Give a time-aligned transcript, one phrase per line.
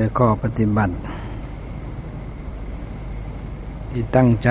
[0.00, 0.94] และข้อปฏิบัติ
[3.90, 4.50] ที่ตั้งใจ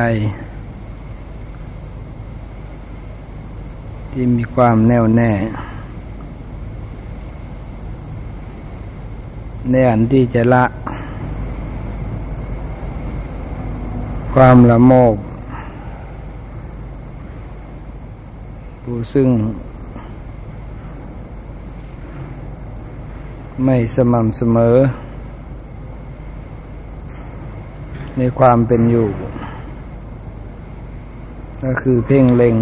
[4.11, 5.31] ที่มีความแน่วแน่
[9.69, 10.65] ในอันที่จะละ
[14.33, 15.15] ความละโมบ
[18.83, 19.29] ผู้ซึ่ง
[23.63, 24.77] ไม่สม่ำเสมอ
[28.17, 29.09] ในความเป็นอยู่
[31.63, 32.55] ก็คือเพ่งเล็ง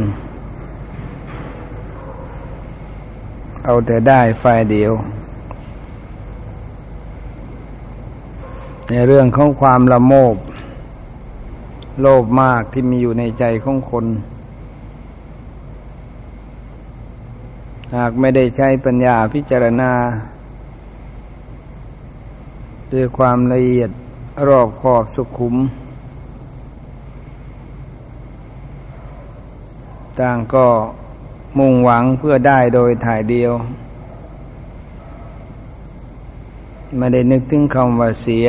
[3.66, 4.94] เอาแต่ได้ฝ่ายเดียว
[8.90, 10.36] ในเรื่องของความละโมบ
[12.02, 14.06] โลภมากที่มีอยู่ในใจของคน
[17.96, 19.92] หากไม่ได้ใช้ปัญญาพิจารณา
[22.94, 23.92] ด้วยความละเอียด
[24.48, 25.56] รอบขอบสุขุม
[30.20, 30.68] ต่างก็
[31.58, 33.54] มุ่งหวังเพื่อได้โดยถ่ายเดียว
[36.98, 38.48] ไม่ได้นึกถึงคำว่าเสีย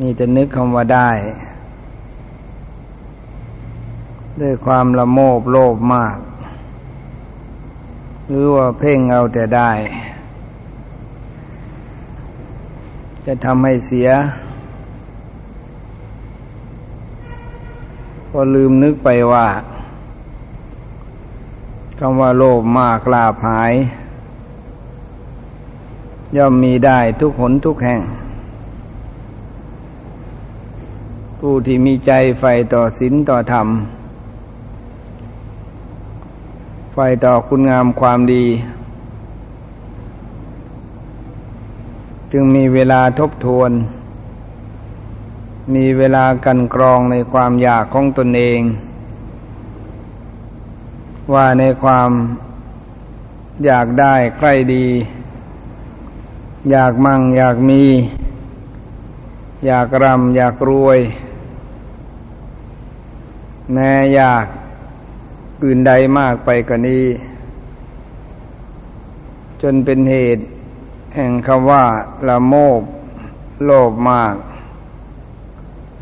[0.00, 1.10] นี่จะนึกคำว่าได้
[4.40, 6.16] ด้วยความละโมบโลภมาก
[8.28, 9.70] หรือว่าเพ่งเอาแต่ได้
[13.26, 14.08] จะทำให้เสีย
[18.32, 19.46] ก็ลืมนึกไปว่า
[21.98, 23.72] คำว่าโลภมากลาภหาย
[26.36, 28.00] ย่อมมีได้ทุกหนทุกแห่ง
[31.38, 33.68] ผู้ที่มีใจใฝ่ต่อศีลต่อธรรม
[36.92, 38.44] ใฝ่ต่อคุณงามความดี
[42.36, 43.70] จึงมีเวลาทบทวน
[45.74, 48.60] มีเวลากันกรองในความอยากของตนเอง
[51.32, 52.10] ว่าในความ
[53.64, 54.86] อยากได้ใครดี
[56.70, 57.82] อยากมั่งอยากมี
[59.66, 60.98] อยากรำอยากรวย
[63.72, 64.46] แม้อยาก
[65.62, 67.06] อื่นใดมากไปกว่านี้
[69.62, 70.44] จนเป็นเหตุ
[71.14, 71.84] แห่งคำว่า
[72.28, 72.80] ละโมบ
[73.64, 74.34] โลภมาก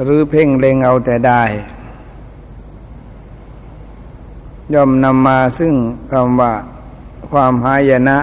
[0.02, 1.42] หรือเพ่งเล็งเอาแต่ได้
[4.74, 5.74] ย่อมนำมาซึ่ง
[6.10, 6.52] คำว่า
[7.30, 8.18] ความหายนะ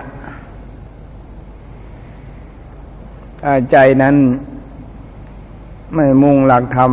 [3.42, 4.16] ถ้าใจนั้น
[5.94, 6.92] ไม่มุ่งหลักธรรม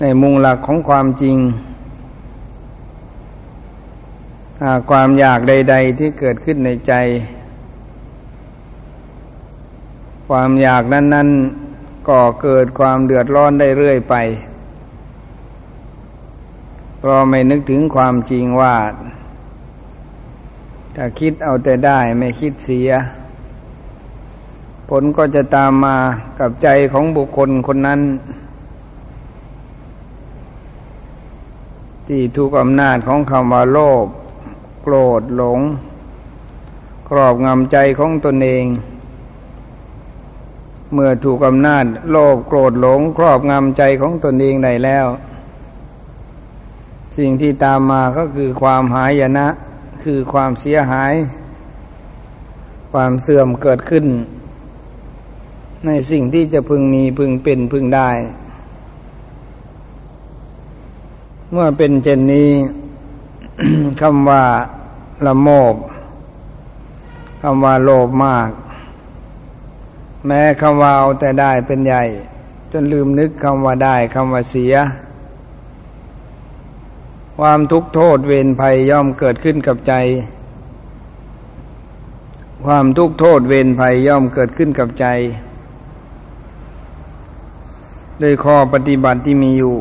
[0.00, 1.36] ในมุ่งหลักของความจริง
[4.90, 6.92] ความอยากใด ๆ ที่เกิดขึ้นในใจ
[10.28, 11.28] ความอยากนั้น
[11.68, 14.14] ๆก่อเกิดความเดือดร้อนได้เรื่อยไป
[16.98, 18.74] เพราะไม่นึกถึงความจริงว่า
[20.96, 22.90] ถ้าคิดเอาแต่ได้ไม่คิดเสีย
[24.88, 25.96] ผลก็จะตามมา
[26.38, 28.00] กับใจของบุคคลคนนั้น
[32.06, 34.19] ที่ถูกอำนาจของคำว่าโลภโก
[34.92, 35.60] รธหลง
[37.08, 38.64] ครอบงำใจของตนเอง
[40.92, 45.06] เมื่อถูกอำนาจโลภโกรธหลง ครอบงำใจของตนเองได้แล้ว
[47.16, 49.48] สิ่งที่ตามมาก็คือความหายนะ
[50.04, 51.14] คือความเสียหาย
[52.92, 54.06] ความเสื่อมเกิดขึ้น
[55.86, 58.10] ในสิ่งที่จะพึงมีพึงเป็นพึงได้
[61.50, 62.50] เมื่อเป็นเช่นนี้
[64.00, 64.44] คำว่า
[65.26, 65.74] ละโมบ
[67.42, 68.50] คำว่าโลภมาก
[70.26, 72.04] แม้คำว่าเอาแต่ได้เป็นใหญ่
[72.72, 74.74] จนลืมนึกคำว่าได้คำว่าเสีย
[77.38, 79.94] ความทุกข์โทษเวรภัยย่อมเกิดขึ้นกับใจ
[82.64, 85.06] ความทุกข์โทษเวรภัยย่อมเกิดขึ้นกับใจ
[88.22, 89.76] ด้วยข้อปฏิบัติที่มีอยู่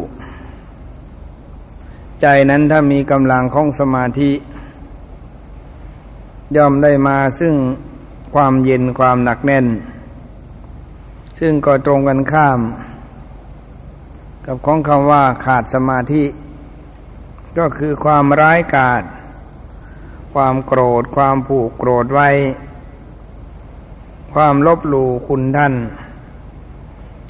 [2.22, 4.32] ใจนั้นถ้ามีกำลังของสมาธิ
[6.56, 7.56] ย่อมได้มาซึ่ง
[8.34, 9.66] ความเย็นความหนักแน่น
[11.40, 12.60] ซึ่งก็ตรงกันข้าม
[14.46, 16.24] กับของคำว่าขาดสมาธิ
[17.58, 19.04] ก็คือความร้ายกาจ
[20.34, 22.30] ความโกรธ ความผูกโกรธไว้
[24.34, 25.74] ความลบหลู่คุณท่าน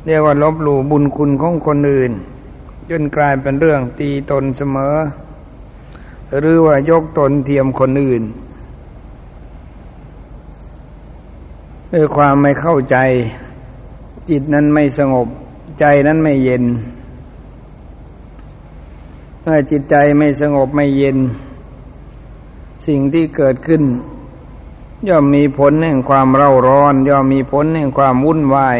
[0.05, 2.11] เรียกว่าลบหลู่บุญคุณของคนอื่น
[2.89, 4.95] จนกลายเป็นเรื่องตีตนเสมอ
[6.39, 8.23] หรือว่ายกตนเทียมคนอื่น
[11.93, 12.97] ด้วยความไม่เข้าใจ
[14.29, 15.27] จิตนั้นไม่สงบ
[15.79, 16.63] ใจนั้นไม่เย็น
[19.41, 21.17] เมื่อจิตใจไม่สงบไม่เย็น
[22.87, 23.83] สิ่งที่เกิดขึ้น
[25.07, 28.77] ย่อมมีผลแห่งความเร่าร้อน ย่อมมีผลแห่งความวุ่นวาย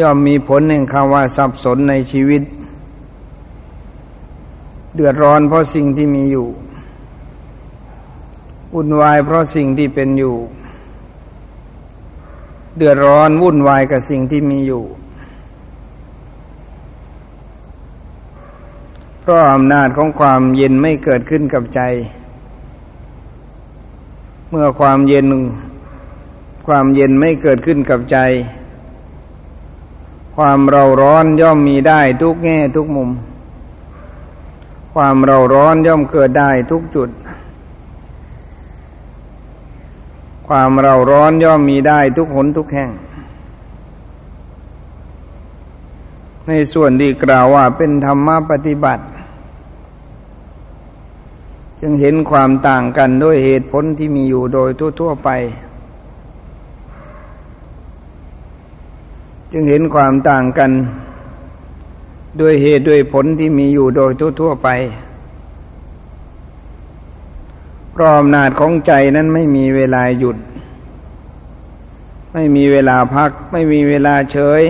[0.00, 2.42] ย่อมมีผลแห่งคำว่าสับสนในชีวิต
[4.94, 6.48] เดือดร้อนเพราะสิ่งที่มีอยู่
[8.74, 10.36] วุ่นวายเพราะสิ่งที่เป็นอยู่
[12.78, 14.84] เดือดร้อนวุ่นวายกับสิ่งที่มีอยู่
[19.20, 21.80] เพราะอำนาจของความเย็นไม่เกิดขึ้นกับใจ
[24.50, 25.26] เมื่อความเย็น
[26.66, 28.18] ความเย็นไม่เกิดขึ้นกับใจ
[30.36, 33.10] ความเราร้อนย่อมมีได้ทุกแง่ทุกมุม
[34.94, 37.08] ความเราร้อนย่อมเกิดได้ทุกจุด
[40.48, 42.90] ความเราร้อนย่อมมีได้ทุกหนทุกแห่ง
[46.46, 49.04] ในส่วนที่กล่าวว่าเป็นธรรมะปฏิบัติ
[51.80, 55.30] จึงเห็นความต่างกันด้วยเหตุผลที่มีอยู่โดยทั่วๆไป
[59.52, 60.70] จึงเห็นความต่างกัน
[62.40, 64.68] ด้วยเหตุด้วยผลที่มีอยู่โดยทั่วๆไป
[68.00, 70.36] ราะอำนาจของใจนั้นไม่มีเวลาหยุด
[72.32, 74.62] ไม่มีเวลาพัก ไม่มีเวลาเฉย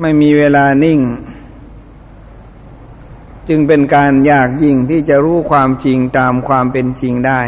[0.00, 1.00] ไม่มีเวลานิ่ง
[3.48, 7.40] จึงเป็นการยากยิ่งที่จะรู้ความจริงตามความเป็นจริงได้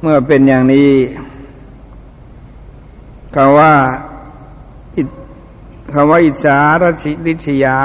[0.00, 0.90] เมื่อเป็นอย่างนี้
[3.34, 3.74] คำว่า
[5.92, 7.78] คำว่าอิสารชิริชยา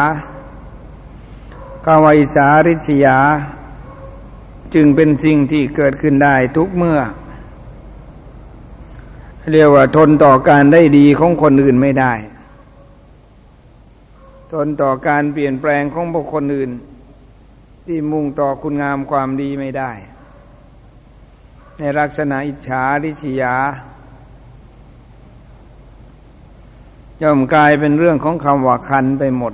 [1.85, 3.17] คำว่าอิสาริชยา
[4.73, 6.99] จึงเป็นสิ่งที่เกิดขึ้นได้ทุกเมื่อ
[9.51, 12.13] เรียกว่าทนต่อการได้ดีของคนอื่นไม่ได้
[14.53, 16.71] ทนต่อการเปลี่ยนแปลงของบุคคลอื่น
[17.85, 19.91] ที่มุ่งต่อคุณงามความดีไม่ได้
[21.77, 23.55] ในลักษณะอิจฉาริษยา
[27.21, 29.53] ย่อมกลายเป็นเรื่องของคำว่าคันไปหมด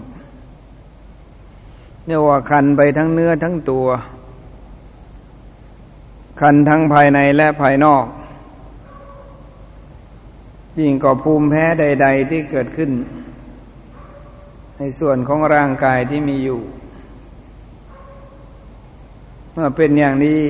[2.06, 3.88] เรียกว่าคันไปทั้งเนื้อทั้งตัว
[6.42, 8.06] คันทั้งภายในและภายนอก
[10.80, 12.92] ยิ่งกว่าภูมิแพ้ใด ๆ ที่เกิดขึ้น
[14.78, 16.62] ในส่วนของร่างกายที่มีอยู่
[19.52, 20.42] เมื่อเป็นอย่างนี้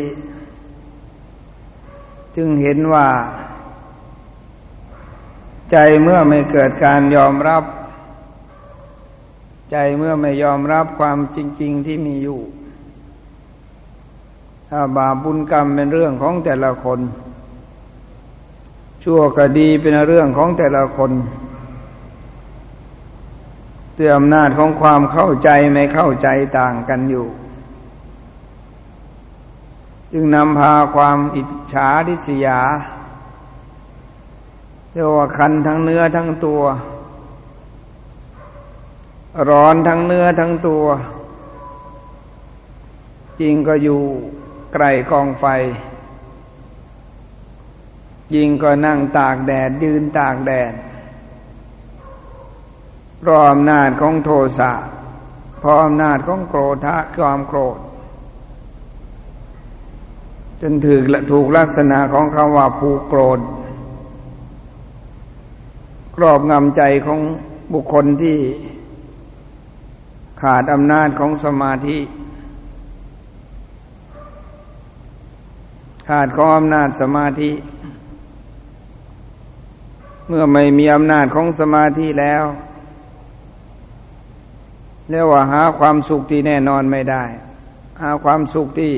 [2.36, 3.08] จึงเห็นว่า
[5.72, 7.63] ใจเมื่อไม่เกิดการยอมรับ
[9.77, 12.39] ใจเมื่อไม่ยอมรับความจริง ๆที่มีอยู่
[14.69, 17.00] ถ้าบาปบุญกรรมเป็นเรื่องของแต่ละคน
[19.04, 21.12] ชั่วก็ดีเป็นเรื่องของแต่ละคน
[23.98, 26.27] ด้วยอำนาจของความเข้าใจไม่เข้าใจ
[26.60, 27.25] ต่างกันอยู่
[30.12, 32.60] จึงนำพาความอิจฉาริษยา
[34.92, 36.63] เรียกว่าคันทั้งเนื้อทั้งตัว
[39.50, 40.86] ร้อนทั้งเนื้อทั้งตัว
[43.42, 44.02] จริงก็อยู่
[44.74, 45.46] ไกลกองไฟ
[48.36, 50.74] ยิงก็นั่งตากแดดยืนตากแดด
[53.27, 54.72] รอำนาจของโทสะ
[55.68, 57.77] พราะอำนาจของโกรธะความโกรธ
[60.62, 61.01] จนถือ
[61.32, 63.39] ถูกลักษณะของคำว่าผูกโกรธ
[66.15, 67.20] ครอบงำใจของ
[67.74, 68.38] บุคคลที่
[70.46, 71.98] ขาดอำนาจของสมาธิ
[76.10, 77.52] ขาดของอำนาจสมาธิ
[80.28, 82.44] เมื่อไม่มีอำนาจของสมาธิแล้ว
[85.10, 87.24] เรียกว่าหาความสุขที่แน่นอนไม่ได้
[88.02, 88.94] หาความสุขที่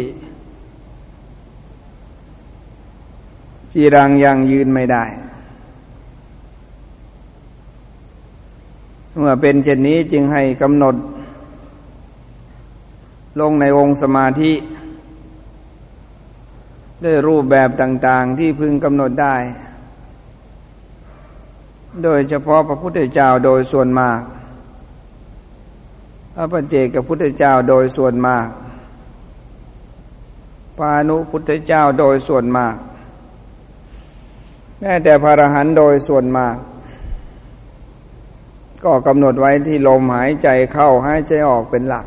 [3.73, 5.05] จีรังยังยืนไม่ได้
[9.17, 10.97] เมื่อเป็นเช่นนี้จึงให้กำหนด
[13.39, 14.51] ลงในองค์สมาธิ
[17.03, 19.35] ด้วยรูปแบบต่างๆที่พึงกำหนดได้
[22.03, 24.19] โดยเฉพาะพระพุทธเจ้าโดยส่วนมาก
[26.33, 28.47] พระปัจเจกพุทธเจ้าโดยส่วนมาก
[30.77, 32.75] ปานุพุทธเจ้าโดยส่วนมาก
[34.79, 36.55] แม้แต่พระอรหันต์โดยส่วนมาก
[38.83, 42.05] ก็กำหนดไว้ที่ลมหายใจเข้าหายใจออกเป็นหลัก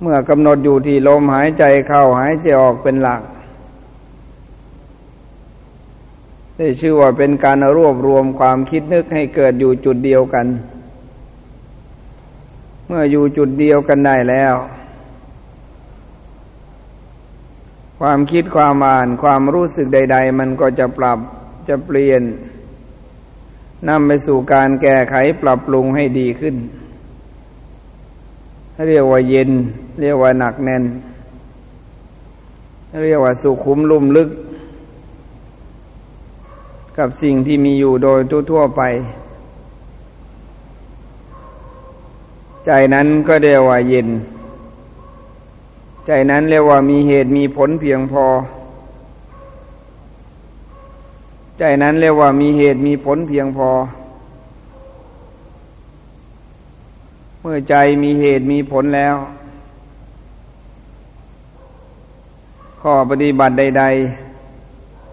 [0.00, 3.22] เมื่อกำหนดอยู่ที่ลมหายใจเข้าหายใจออกเป็นหลัก
[6.56, 10.46] ได้ชื่อว่าเป็นการรวบรวมความคิดนึกให้เกิดอยู่จุดเดียวกัน
[12.86, 14.54] เมื่ออยู่จุดเดียวกันได้แล้ว
[18.00, 21.18] ความคิดความอ่านความรู้สึกใด ๆ มันก็จะปรับ
[21.68, 22.22] จะเปลี่ยน
[23.88, 26.56] นำไปสู่การแก้ไขปรับปรุงให้ดีขึ้น
[28.88, 29.50] เรียกว่าเย็น
[30.00, 30.84] เรียกว่าหนักแน่น
[33.04, 34.30] เรียกว่าสุขุมลุ่มลึก
[36.98, 38.82] กับสิ่งที่มีอยู่โดยทั่วๆไป
[42.66, 44.08] ใจนั้นก็เรียกว่าเย็น
[46.06, 48.26] ใจนั้นเรียกว่ามีเหตุมีผลเพียงพอ
[51.58, 53.70] ใจนั้นเรียกว่ามีเหตุมีผลเพียงพอ
[57.48, 59.16] มื่อใจมีเหตุมีผลแล้ว
[62.82, 63.84] ข้อปฏิบัติใด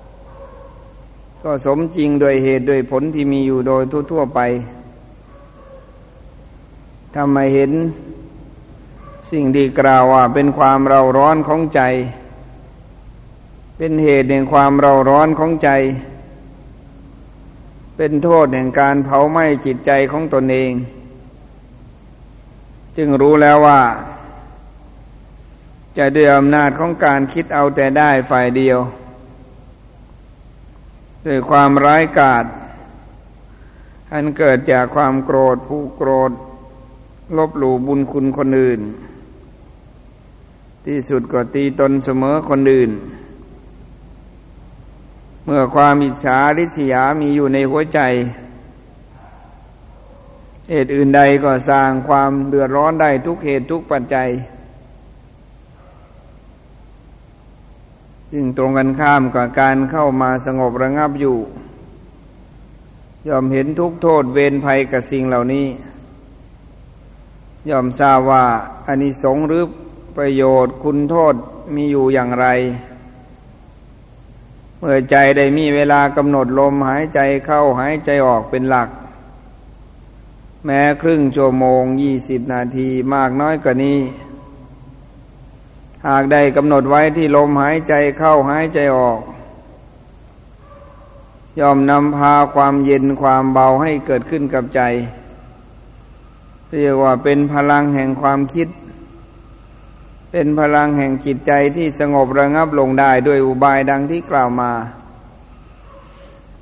[0.07, 4.39] ๆ ก็สมจริงโดยเหตุโดยผลที่มีอยู่โดยทั่วๆไป
[7.15, 7.71] ทำไมเห็น
[9.31, 11.81] สิ่งที่กล่าวว่าเป็นความเราร้อนของใจ
[13.77, 15.69] เป็นเหตุแห่งความเราร้อนของใจ
[17.97, 20.73] เป็นโทษแห่งการเผาไหม้จิตใจของตนเอง
[22.97, 23.81] จึงรู้แล้วว่า
[25.97, 28.79] จะด้วยอำนาจของการคิดเอาแต่ได้ฝ่ายเดียว
[31.25, 32.45] ด้วยความร้ายกาจ
[34.13, 36.31] อันเกิดจากความโกรธผู้โกรธ
[37.37, 38.81] ลบหลู่บุญคุณคนอื่น
[40.85, 42.91] ที่สุดก็ตีตนเสมอคนอื่น
[45.45, 47.99] เมื่อความอิจฉาริษยามีอยู่ในหัวใจ
[50.69, 54.29] เหตุอื่นใดก็สร้างความเดือดร้อนได้ทุกเหตุทุกปัจจัย
[58.31, 61.37] จึงตรงกันข้ามกับการเข้ามาสงบระงับอยู่
[63.27, 65.67] ยอมเห็นทุกโทษเวรภัยกับสิ่งเหล่านี้
[67.69, 68.45] ยอมทราบว่า
[68.87, 69.63] อานิสงส์หรือ
[70.17, 71.33] ประโยชน์คุณโทษ
[71.75, 72.47] มีอยู่อย่างไร
[74.79, 78.89] เมื่อใจได้มีเวลากำหนดลมหายใจเข้าหายใจออกเป็นหลัก
[80.65, 83.99] แม้ครึ่งชั่วโมงยี่สิบนาทีมากน้อยกว่านี้
[86.07, 89.19] หากได้กำหนดไว้ที่ลมหายใจเข้าหายใจออก
[91.59, 94.81] ยอมนำพาความเย็นความเบาให้เกิดขึ้นกับใจ
[96.69, 98.67] เรียกว่าเป็นพลังแห่งความคิด
[100.31, 104.71] เป็นพลังแห่งจิตใจที่สงบระงับลงได้ด้วยอุบายดังที่กล่าวมา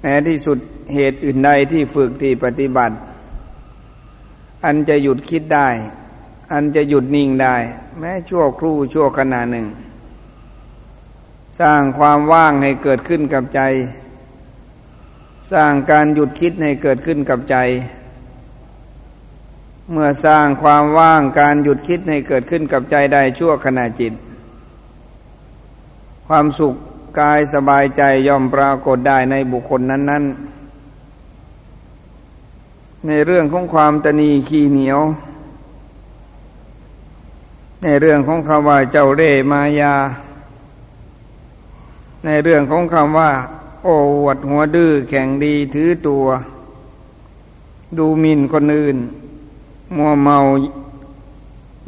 [0.02, 0.58] แม้ที่สุด
[0.94, 2.96] เหตุอื่นใดที่ฝึกที่ปฏิบัติ
[4.66, 5.68] อันจะหยุดคิดได้
[6.54, 7.56] อันจะหยุดนิ่งได้
[8.00, 9.68] แม้ชั่วครู่ชั่วขณะหนึ่ง
[11.60, 13.62] สร้างความว่างให้เกิดขึ้นกับใจ
[15.52, 17.58] สร้างการหยุดคิดให้เกิดขึ้นกับใจ
[19.92, 24.14] เมื่อสร้างความว่างการหยุดคิดให้เกิดขึ้นกับใจได้ชั่วขณะจิต
[26.28, 26.76] ความสุข
[27.20, 30.51] กายสบายใจย่อมปรากฏได้ในบุคคลนั้น ๆ
[33.08, 35.00] ในเรื่องของความตนีขี้เหนียว
[37.84, 39.96] ในเรื่องของคำว่าเจ้าเร่มายา
[42.26, 43.32] ในเรื่องของคำว่า
[43.84, 46.26] โอ้วดหัวดื้อแข่งดีถือตัว
[47.98, 48.98] ดูหมิ่นคนอื่น
[49.96, 50.38] มัวเมา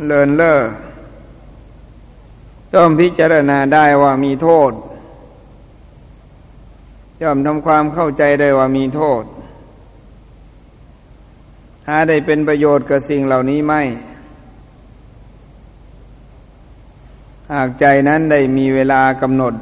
[0.05, 0.60] เลินเล่อ
[2.74, 4.72] ต้องพิจารณาได้ว่ามีโทษ
[7.22, 9.24] ย่อมทำความเข้าใจได้ว่ามีโทษ
[11.87, 13.81] หาได้เป็นประโยชน์กับสิ่งเหล่านี้ไม่
[17.53, 19.53] หากใจนั้นได้มีเวลากำหนด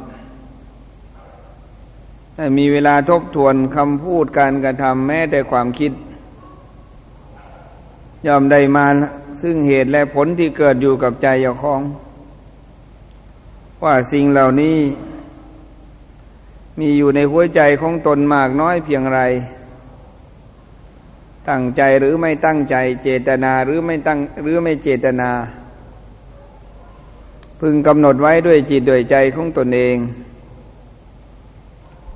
[2.37, 5.91] ได้มีเวลาทบทวนคำพูดการกระทำแม้แต่ความคิด
[8.27, 8.85] ยอมได้มา
[9.41, 11.81] ซึ่งเหตุและผลที่เกิดอยู่กับใจเจ้าของ
[13.83, 14.77] ว่าสิ่งเหล่านี้
[16.79, 19.19] มีอยู่ในหัวใจของตนมากน้อยเพียงไร
[21.49, 25.29] ตั้งใจหรือไม่ตั้งใจเจตนาหรือไม่ตั้งหรือไม่เจตนา
[27.59, 29.97] พึงกำหนดไว้ด้วยจิตด้วยใจของตนเอง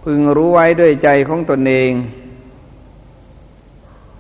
[0.04, 1.92] พึงรู้ไว้ด้วยใจของตนเอง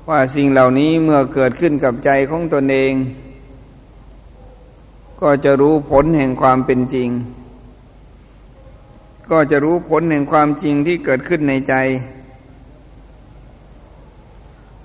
[0.09, 2.93] ว่าสิ่งเหล่านี้เมื่อเกิดขึ้นกับใจของตนเอง
[5.21, 7.09] ก็จะรู้ผลแห่งความเป็นจริง
[9.31, 11.75] ก็จะรู้ผลแห่งความจริงที่เกิดขึ้นในใจ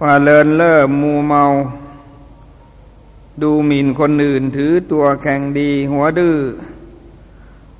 [0.04, 1.42] ว่าเลินเล่อมูเมา
[3.42, 6.36] ดูหมิ่นคนอื่นถือตัวแข่งดีหัวดื้อ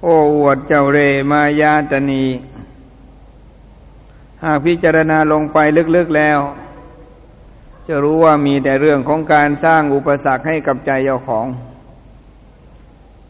[0.02, 0.98] โอ้อวดเจ้าเร
[1.30, 2.24] มายาตนี
[4.42, 5.58] หากพิจารณาลงไป
[5.96, 6.38] ลึกๆแล้ว
[7.86, 11.46] จะรู้ว่ามีแต่เรื่องของการสร้างอุปสรรคให้กับใจเจ้าของ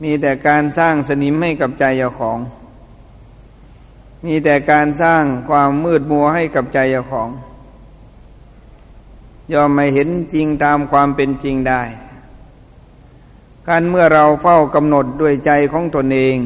[0.02, 2.38] มีแต่การสร้างสนิมให้กับใจเจ้าของ
[4.24, 7.30] มีแต่การสร้างความมืดมัวให้กับใจเจ้าของ
[9.52, 11.82] ยอมไม่เห็นจริงตามความเป็นจริงได้
[13.68, 16.36] การเมื่อเราเฝ้ากำหนดด้วยใจของตนเอง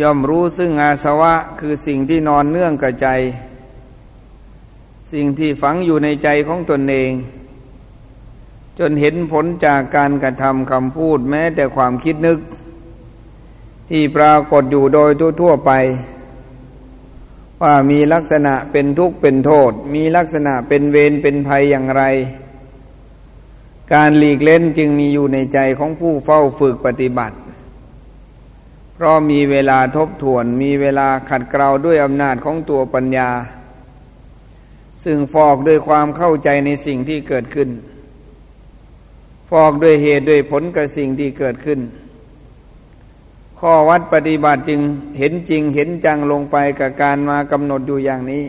[0.00, 3.08] ย่อมรู้ซึ่งอาสวะคือสิ่งที่นอนเนื่องกับใจ
[5.12, 7.10] สิ่งที่ฝังอยู่ในใจของตนเอง
[8.78, 12.38] จนเห็นผลจากการกระทำคำพูดแม้แต่ความคิดนึก
[13.90, 15.70] ที่ปรากฏอยู่โดยทั่วไป
[17.62, 22.02] ว่ามีลักษณะเป็นทุกข์เป็นโทษ มีลักษณะเป็นเวรเป็นภัยอย่างไร
[23.94, 27.36] การหลีกเล่นจึงมีอยู่ในใจของผู้เฝ้าฝึกปฏิบัติ
[28.94, 33.30] เพราะมีเวลาทบทวน มีเวลาขัดเกลาด้วยอำนาจของตัวปัญญา
[35.04, 37.68] ซึ่งฟอกด้วยความเข้าใจในสิ่งที่เกิดขึ้น
[39.50, 41.80] ฟอกด้วยเหตุด้วยผลกับสิ่งที่เกิดขึ้น
[43.62, 44.80] ข้อวัดปฏิบัติจึง
[45.18, 48.44] เห็นจริงเห็นจังลงไปกับการมากำหนดอยู่อย่างนี้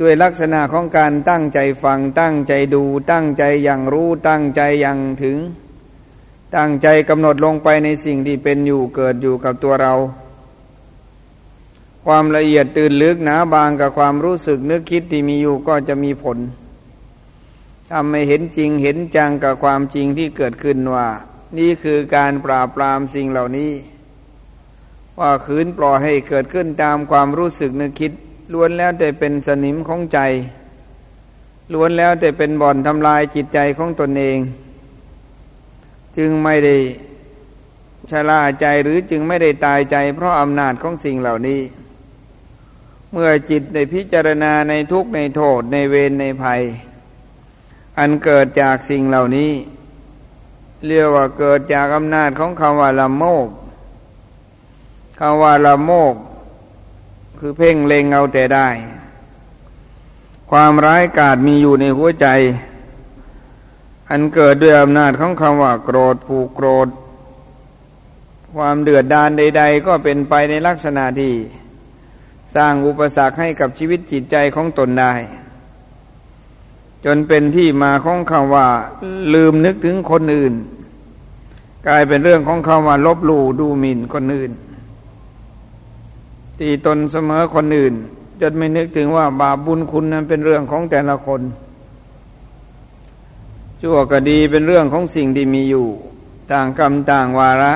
[0.00, 5.38] ด้วยลักษณะของการตั้งใจฟังตั้งใจดูตั้งใจอย่างรู้ตั้งใจอย่างถึง
[6.56, 9.94] ตั้งใจกำหนดลงไปในสิ่งที่เป็นอยู่เกิดอยู่กับตัวเรา
[12.06, 16.38] ความละเอียดตื่นลึกหนาบางกับความรู้สึกนึกคิดที่มีอยู่ก็จะมีผล
[17.90, 21.06] ทำให้เห็นจริงเห็นจังกับความจริงที่เกิดขึ้นว่า
[21.58, 23.72] นี่คือการปราบปรามสิ่งเหล่านี้
[25.18, 28.12] ว่าคืนปล่อยให้เกิดขึ้นตามความรู้สึกนึกคิด
[28.52, 30.18] ล้วนแล้วแต่เป็นสนิมของใจ
[31.72, 34.38] ล้วนแล้วแต่เป็นบ่อนทำลายจิตใจของตนเอง
[36.16, 36.76] จึงไม่ได้
[38.10, 41.60] ชะล่าใจหรือจึงไม่ได้ตายใจ เพราะอำนาจของสิ่งเหล่านี้
[43.12, 46.62] เมื่อจิตได้พิจารณาในทุกในโทษในเวรในภัย
[47.98, 49.50] อันเกิดจากสิ่งเหล่านี้
[50.86, 53.48] เรียกว่าเกิดจากอำนาจของคำว่าละโมก
[55.18, 56.14] คำว่าละโมก
[57.38, 58.68] คือเพ่งเล็งเอาแต่ได้
[60.50, 62.26] ความร้ายกาจมีอยู่ในหัวใจ
[64.10, 66.88] อันเกิดด้วยอำนาจของคำว่าโกรธผูกโกรธ
[68.56, 71.34] ความเดือดดานใด ๆ ก็เป็นไปในลักษณะที่
[72.54, 75.14] สร้างอุปสรรคให้กับชีวิตจิตใจของตนได้
[77.04, 78.68] จนเป็นที่มาของคำว่า
[79.34, 80.54] ลืมนึกถึงคนอื่น
[81.86, 84.52] กลายเป็นเรื่องของคำว่า ลบหลู่ดูหมิ่นคนอื่น
[86.58, 87.94] ตีตนเสมอคนอื่น
[88.40, 91.42] จนไม่นึกถึงว่าบาปบุญคุณนั้นเป็นเรื่องของแต่ละคน
[93.80, 95.86] ชั่วก็ดีเป็นเรื่องของสิ่งที่มีอยู่
[96.52, 97.74] ต่างกรรมต่างวาระ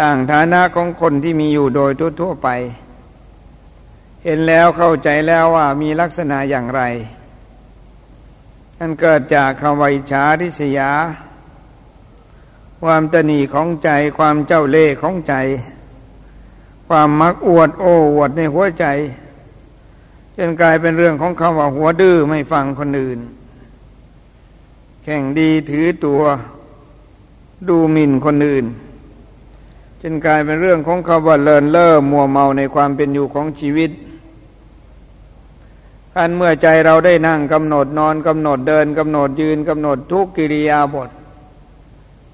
[0.00, 2.48] ต่างฐานะของคนที่มีอยู่โดยทั่วๆไป
[4.24, 6.82] เห็นแล้วเข้าใจแล้วว่ามีลักษณะอย่างไร
[8.80, 10.90] นั่นเกิดจากคำวิชาริษยา
[12.82, 15.34] ความตนีของใจความเจ้าเล่ห์ของใจ
[16.88, 18.86] ความมักอวดโอ้อวดในหัวใจ
[20.36, 23.18] จนกลายเป็นเรื่องของคำว่าหัวดื้อไม่ฟังคนอื่น
[25.02, 26.22] แข่งดีถือตัว
[27.68, 28.66] ดูหมิ่นคนอื่น
[30.02, 33.90] จนกลายเป็นเรื่องของคำว่าเลินเล่อมัวเมาในความเป็นอยู่ของชีวิต
[36.20, 41.10] การเมื่อใจเราได้นั่งกำหนดนอนกำหนดเดินกำหนดยืนกำหนดทุกกิริยาบท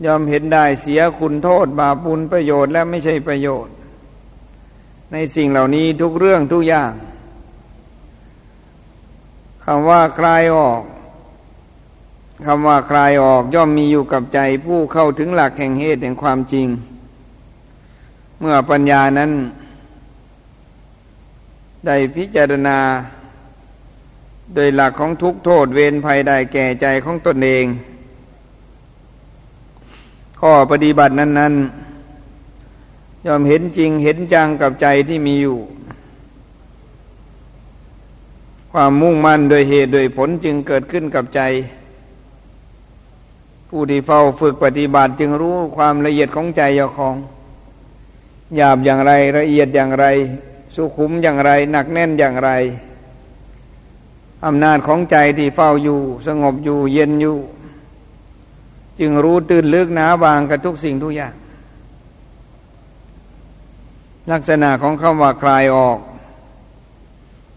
[0.05, 3.75] ยอมเห็นได้เสียคุณโทษบาปุลประโยชน์และไม่ใช่ประโยชน์
[5.13, 6.93] ในสิ่งเหล่านี้ทุกเรื่องทุกอย่าง
[9.65, 10.83] คำว่าคลายออก
[12.47, 16.67] คำว่าคลายออกย่อมมีอยู่กับใจผู้เข้าถึงหลักแห่งเหตุแห่งความจริง
[18.41, 19.33] เมื่อปัญญานั้น
[21.87, 22.79] ได้พิจารณา
[24.53, 27.67] โดยหลักของทุกโทษเวรภัยได้แก่ใจของตนเอง
[30.41, 35.59] ข้อปฏิบัตินั้น ๆ ยอมเห็นจริงเห็นจังกับใจที่มีอยู่
[38.73, 41.41] ความมุ่งมั่นโดยเหตุโดยผลจึงเกิดขึ้นกับใจ
[43.69, 47.17] ผู้ที่เฝ้าฝึกปฏิบัติจึงรู้ความละเอียดของใจเจ้าของ
[48.57, 50.07] หยาบอย่างไรละเอียดอย่างไร
[50.75, 52.51] สุขุมอย่างไร หนักแน่นอย่างไร
[54.47, 57.39] อำนาจของใจที่เฝ้าอยู่ สงบอยู่เย็นอยู่
[59.01, 61.35] จึงรู้ตื่นลึกหนาบางกับทุกสิ่งทุกอย่าง
[64.31, 65.99] ลักษณะของคำว่าคลายออก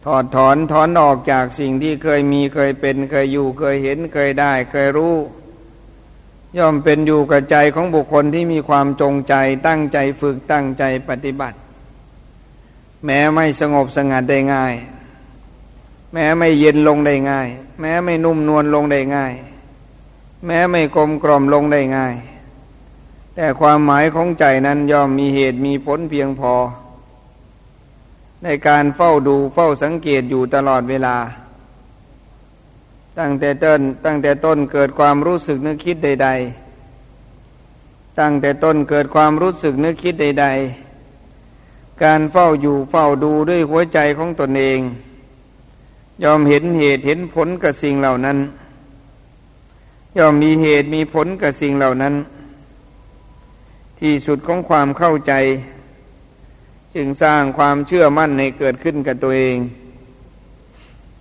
[0.06, 5.16] ถอดถอนถอนออกจากสิ่งที่เคยมีเคยเป็นเคยอยู่เคยเห็นเคยได้ เคยรู้
[6.58, 9.34] ย่อมเป็นอยู่กับใจของบุคคลที่มีความจงใจ
[9.68, 11.58] ตั้งใจฝึกตั้งใจปฏิบัติ
[13.06, 14.74] แม้ไม่สงบสงัดได้ง่าย
[16.14, 19.34] แม้ไม่เย็นลงได้ง่าย แม้ไม่นุ่มนวลลงได้ง่าย
[20.46, 22.16] แม้ไม่กลมกล่อมลงได้ง่าย
[23.36, 26.54] แต่ความหมายของใจนั้นย่อมมีเหตุมีผลเพียงพอ
[28.44, 31.18] ในการเฝ้าดูเฝ้าสังเกตอยู่ตลอดเวลา
[33.20, 36.30] ตั้งแต่ต้นตั้งแต่ต้นเกิดความรู้สึกนึกคิดใด
[37.04, 40.48] ๆ ตั้งแต่ต้นเกิดความรู้สึกนึกคิดใด
[41.24, 44.80] ๆ การเฝ้าอยู่เฝ้าดูด้วยหัวใจของตนเอง
[46.24, 48.38] ยอมเห็นเหตุเห็นผลกับสิ่งเหล่านั้น
[50.18, 52.14] ยอมมีเหตุมีผลกับสิ่งเหล่านั้น
[54.00, 55.34] ที่สุดของความเข้าใจ
[56.96, 59.58] จึงสร้างความเชื่อมั่นให้เกิดขึ้นกับตัวเอง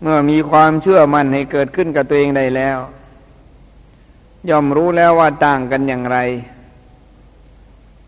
[0.02, 2.78] เมื่อมีความเชื่อมั่นให้เกิดขึ้นกับตัวเองได้แล้ว
[4.48, 6.18] ย่อมรู้แล้วว่าต่างกันอย่างไร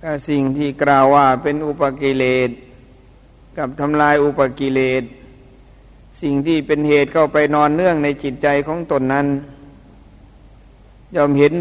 [0.03, 2.51] ก็สิ่งที่กล่าวว่าเป็นอุปกิเลส
[3.57, 5.03] กับทำลายอุปกิเลส
[6.23, 9.27] สิ่งที่เป็นเหตุเข้าไปนอนเนื่องในจิตใจของตนนั้น
[11.17, 11.53] ย่อมเห็น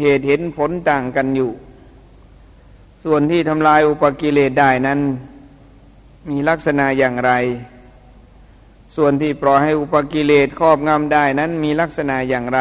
[0.00, 1.50] เหตุเห็นผลต่างกันอยู่
[3.04, 5.00] ส่วนที่ทำลายอุปกิเลสได้นั้น
[6.28, 7.32] มีลักษณะอย่างไร
[8.96, 12.60] ส่วนที่ปล่อยให้อุปกิเลสครอบงำได้นั้นมีลักษณะอย่างไร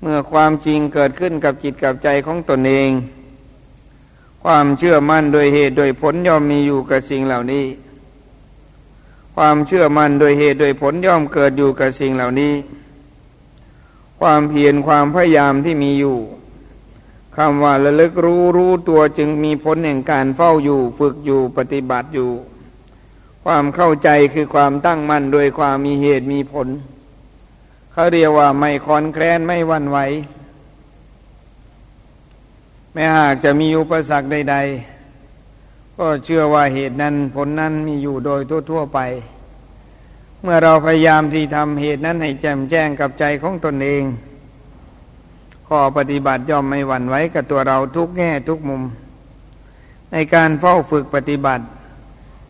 [0.00, 2.90] เมื่อความจริงเกิดขึ้นกับจิตกับใจของตนเอง
[4.44, 7.64] ความเชื่อมั่นโดยเหตุโดยผลย่อมมีอยู่กับสิ่งเหล่านี้
[9.36, 12.54] ความเชื่อมั่นโดยเหตุโดยผลย่อมเกิดอยู่กับสิ่งเหล่านี้
[14.20, 16.18] ความเพียรความพยายามที่มีอยู่
[17.36, 22.30] คำว่าระลึกรู้รู้ตัวจึงมีผลแห่งการเฝ้าอยู่ ฝึกอยู่ปฏิบัติอยู่
[23.44, 26.68] ความเข้าใจคือความตั้งมั่นโดยความมีเหตุมีผล
[27.92, 29.98] เขาเรียกว่าไม่คอนแคลนไม่วันไหว
[32.92, 34.91] แม้หากจะมีอุปสรรคใด ๆ
[35.98, 38.98] ก็เชื่อว่าเหตุนั้นผลนั้นมีอยู่โดยทั่วๆไป
[40.42, 44.04] เมื่อเราพยายามที่ทำเหตุนั้นให้แจ่มแจ้งกับใจของตนเอง
[45.68, 48.82] ข้อปฏิบัติย่อมไม่หวั่นไหวกับตัวเราทุกแง่ทุกมุม
[50.12, 51.64] ในการเฝ้าฝึกปฏิบัติ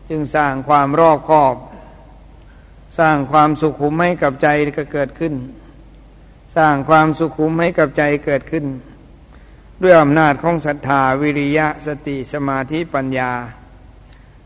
[0.09, 1.55] จึงสร้างความรอบคอบ
[2.99, 5.33] สร้างความสุขุมให้กับใจก็เกิดขึ้น
[6.55, 8.65] สร้างความสุขุมให้กับใจเกิดขึ้น
[9.81, 13.31] ด้วยอำนาจของศรัทธาวิริยะสติสมาธิปัญญา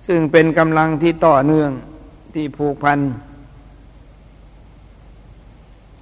[0.08, 1.72] ซึ่งเป็นกำลังที่ต่อเนื่อง
[2.34, 3.00] ที่ผูกพัน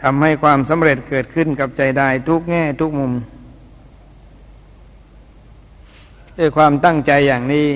[0.04, 3.14] ทำให้ความสำเร็จเกิดขึ้นกับใจได้ทุกแง่ทุกมุม
[6.38, 7.70] ด้วยความตั้งใจอย่างนี้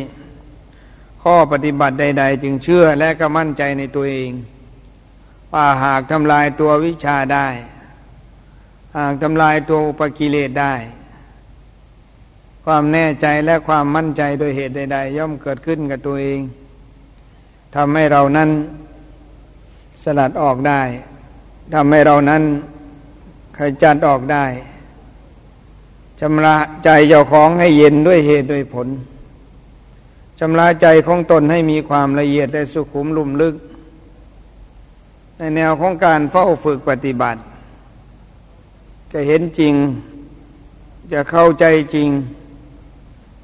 [1.24, 4.32] ข้อปฏิบัติใด ๆ จึงเชื่อและก็มั่นใจในตัวเอง
[5.54, 7.48] ว่าหากทำลายตัววิชาได้
[8.98, 10.74] หากทำลายตัวอุปกิเลสได้
[12.66, 16.40] ความแน่ใจและความมั่นใจโดยเหตุใด ๆ ย่อมเกิดขึ้นกับตัวเอง
[17.76, 18.50] ทำให้เรานั้น
[20.04, 20.82] สลัดออกได้
[21.74, 22.44] ทำให้เรานั้น
[23.58, 24.46] ขจัดออกได้
[26.20, 28.88] ชำระใจเจ้าของให้เย็นด้วยเหตุด้วยผล
[30.40, 33.56] ชำระใจของตนให้มีความละเอียดและสุขุมลุ่มลึก
[35.38, 37.40] ในแนวของการเฝ้าฝึกปฏิบัติ
[39.12, 39.74] จะเห็นจริง
[41.12, 42.10] จะเข้าใจจริง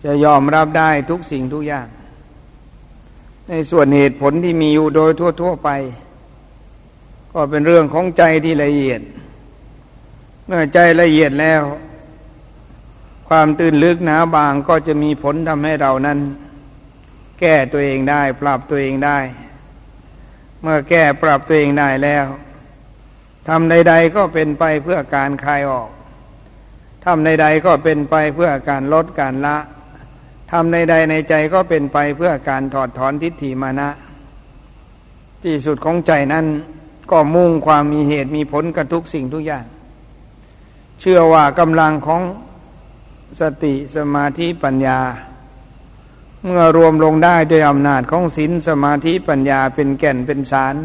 [0.06, 1.88] จะยอมรับได้ทุกสิ่งทุกอย่าง
[3.50, 5.70] ในส่วนเหตุผลที่มีอยู่โดยทั่ว ๆไป
[7.34, 9.02] ก็เป็นเรื่องของใจที่ละเอียด
[10.46, 11.62] เมื่อใจละเอียดแล้ว
[13.30, 16.20] ความตื่นลึกหนาบางก็จะมีผลทำให้เรานั้น
[17.40, 19.20] แก้ตัวเองได้ ปรับตัวเองได้
[20.62, 22.26] เมื่อแก้ปรับตัวเองได้แล้ว
[23.48, 25.90] ทำใด ๆ ก็เป็นไปเพื่อการคลายออก
[27.06, 29.58] ทำใด ๆ ก็เป็นไปเพื่อการลดการละ
[30.52, 33.90] ทำใด ๆ ในใจก็เป็นไปเพื่อการถอดถอนทิฏฐิมานะ
[35.44, 36.46] ที่สุดของใจนั้น
[37.12, 39.66] ก็มุ่งความมีเหตุมีผลกับทุกสิ่งทุกอย่าง
[41.02, 42.22] เชื่อว่ากำลังของ
[43.40, 45.00] สติสมาธิปัญญา
[46.44, 50.76] เมื่อรวมลงได้ด้วยอำนาจของศีลสมาธิปัญญาเป็นแก่นเป็นสาร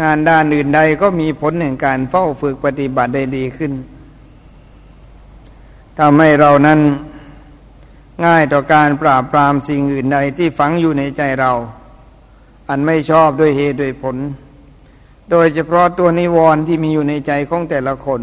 [0.00, 3.72] งานด้านอื่นใดก็มีผลแห่งการเฝ้าฝึกปฏิบัติได้ดีขึ้น
[5.98, 6.80] ทำให้เรานั้น
[8.24, 11.52] ง่ายต่อการปราบปรามสิ่งอื่นใดที่ฝังอยู่ในใจเรา
[12.68, 14.16] อันไม่ชอบด้วยเหตุด้วยผล
[15.30, 18.20] โดยเฉพาะตัวนิวรณ์ที่มีอยู่ในใจของแต่ละคน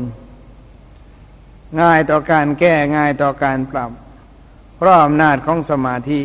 [1.82, 3.92] ง่ายต่อการแก้ง่ายต่อการปรับ
[4.78, 6.22] เพราะอำนาจของสมาธิ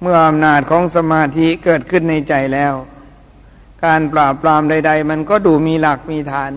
[0.00, 2.74] เพเมื่ออำนาจของสมาธิเกิดขึ้นในใจแล้ว
[3.84, 6.52] การปราบปรามใด ๆ มันก็ดูมีหลักมีฐาน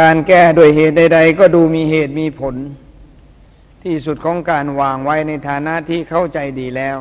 [0.00, 2.56] การแก้โดยเหตุใด ๆ ก็ดูมีเหตุมีผล
[3.84, 6.98] ที่สุดของการวางไว้ในฐานะที่เข้าใจดีแล้ว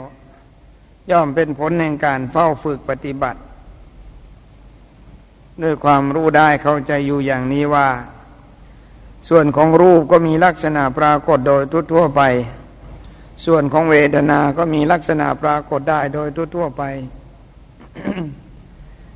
[1.11, 3.39] ย่อมเป็นผลแห่งการเฝ้าฝึกปฏิบัติ
[5.63, 7.87] ด้วยความรู้ได้เข้าใจอยู่อย่างนี้ว่า
[9.29, 11.61] ส่วนของรูปก็มีลักษณะปรากฏโดย
[11.93, 12.21] ทั่วไป
[13.45, 16.83] ส่วนของเวทนาก็มีลักษณะปรากฏได้โดยทั่วไป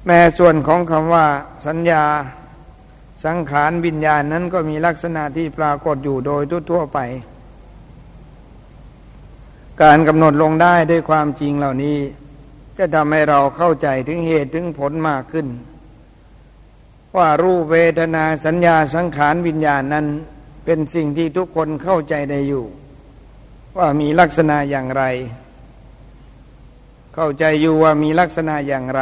[0.06, 1.26] แม้ส่วนของคำว่า
[1.68, 2.04] สัญญา
[3.26, 7.00] สังขารวิญญาณนั้นก็มีลักษณะที่ปรากฏอยู่โดยทั่วไป
[9.82, 11.98] การกำหนดลงได้ด้วยความจริงเหล่านี้
[12.78, 15.48] จะทำให้เราเข้าใจถึงเหตุถึงผลมากขึ้น
[17.18, 20.06] ว่ารูปเวทนาสัญญาสังขารวิญญาณนั้น
[20.66, 22.66] เป็นสิ่งที่ทุกคนเข้าใจได้อยู่
[23.78, 25.04] ว่ามีลักษณะอย่างไร
[27.16, 29.02] เข้าใจอยู่ว่ามีลักษณะอย่างไร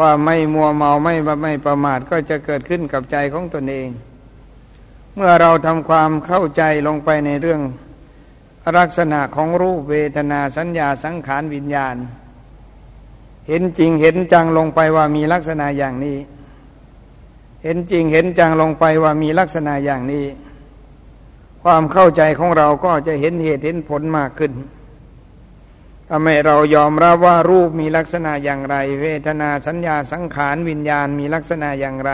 [0.00, 3.88] ว่าไม่มัวเมาไม่ไม่ประมาทก็จะเกิดขึ้นกับใจของตนเอง
[5.14, 7.60] เมื่อเราทำความเข้าใจลงไปในเรื่อง
[8.78, 11.96] ลักษณะของรูปเวทนาสัญญาสังขารวิญญาณ
[13.48, 16.18] เห็นจริงเห็นจังลงไปว่ามีลักษณะอย่างนี้
[17.62, 20.26] เห็นจริงเห็นจังลงไปว่ามีลักษณะอย่างนี้
[21.62, 24.52] ความเข้าใจของเราก็จะเห็นเหตุเห็นผลมากขึ้น
[26.08, 32.12] ทำให้เรายอมรับว่ารูปมีลักษณะอย่างไร เวทนาสัญญาสังขารวิญญาณมีลักษณะอย่างไร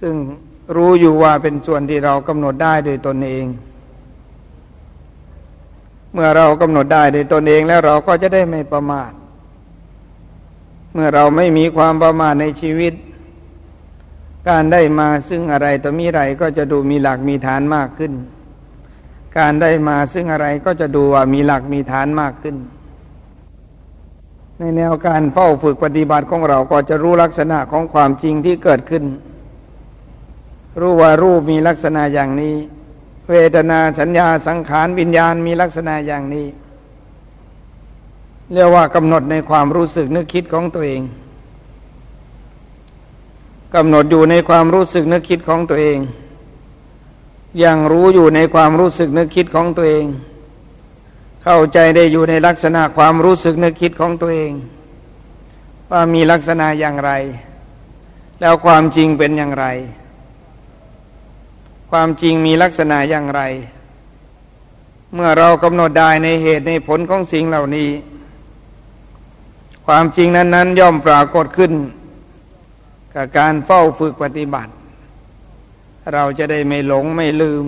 [0.00, 0.14] ซึ่ง
[0.76, 3.46] รู้อยู่ว่าเป็นส่วนที่เรากำหนดได้โดยตนเอง
[6.12, 9.12] เมื่อเรากำหนดได้โดยตนเองแล้วเราก็จะได้ไม่ประมาท
[10.92, 12.94] เมื่อเราไม่มีความประมาทในชีวิต
[14.48, 18.12] การได้มาซึ่งอะไรต่อมีไรก็จะดูมีหลักมีฐานมากขึ้น
[19.38, 22.56] การได้มาซึ่งอะไรก็จะดูว่ามีหลักมีฐานมากขึ้น
[24.58, 29.04] ในแนวการเฝ้าฝึกปฏิบัติของเราก็จะรู้ลักษณะของความจริงที่เกิดขึ้น
[30.80, 32.54] รู้ว่ารูปมีลักษณะอย่างนี้
[33.30, 36.46] เวทนาสัญญาสังขารวิญญาณมีลักษณะอย่างนี้
[38.52, 41.02] เรียกว่ากำหนดในความรู้สึกนึกคิดของตัวเอง
[43.74, 45.98] กำหนดอยู่ในความรู้สึกนึกคิดของตัวเอง
[47.60, 50.04] อยังรู้อยู่ในความรู้สึกนึกคิดของตัวเอง
[51.42, 54.52] เข้าใจได้อยู่ในลักษณะความรู้สึกนึกคิดของตัวเอง
[55.90, 57.10] ว่ามีลักษณะอย่างไร
[58.40, 59.66] แล้วความจริงเป็นอย่างไร
[61.90, 63.42] ความจริงมีลักษณะอย่างไร
[65.14, 67.88] เมื่อเรากำหนดได้ในเหตุในผลของสิ่งเหล่านี้
[69.86, 71.72] ความจริงนั้นๆย่อมปรากฏขึ้น
[73.14, 74.72] กับการเฝ้าฝึกปฏิบัติ
[76.14, 77.64] เราจะได้ไม่หลงไม่ลืม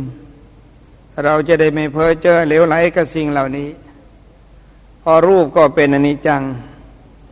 [1.25, 3.69] เราจะได้ไม่เพ้อเจ้อเหลวไหลกับสิ่งเหล่านี้
[5.03, 6.43] พอรูปก็เป็นอนิจจัง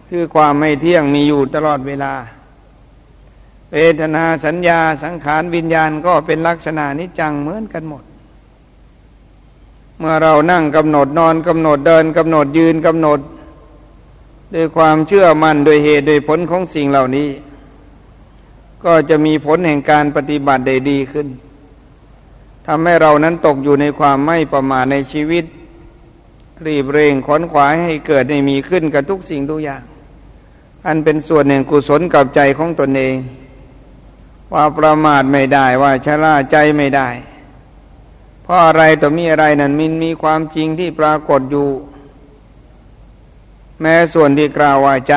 [0.08, 2.12] คือความไม่เที่ยงมีอยู่ตลอดเวลา
[3.72, 8.04] เวทนาสัญญาสังขารวิญญาณก็เป็นลักษณะนิจังเหมือนกันหมด
[9.98, 13.20] เมื่อเรานั่งกำหนดนอนกำหนดเดินกำหนดยืนกำหนด
[14.54, 17.28] ด้วยความเชื่อมั่นโดยเหตุโดยผลของสิ่งเหล่านี้
[18.84, 21.28] ก็จะมีผลแห่งการปฏิบัติได้ดีขึ้น
[22.66, 25.44] ทำให้เรานั้นตกอยู่ในความไม่ประมาทในชีวิต
[26.66, 29.82] รีบเร่งขวนขวายให้เกิดให้มีขึ้นกับทุกสิ่งทุกอย่าง
[30.86, 33.14] อันเป็นส่วนแห่งกุศลกับใจของตนเอง
[34.54, 37.08] ว่าประมาทไม่ได้ว่าชะล่าใจไม่ได้
[38.42, 41.68] เพราะอะไรต่อมีอะไรนั้นมินมีความจริงที่ปรากฏอยู่
[43.80, 45.14] แม้ส่วนที่กล่าวว่าใจ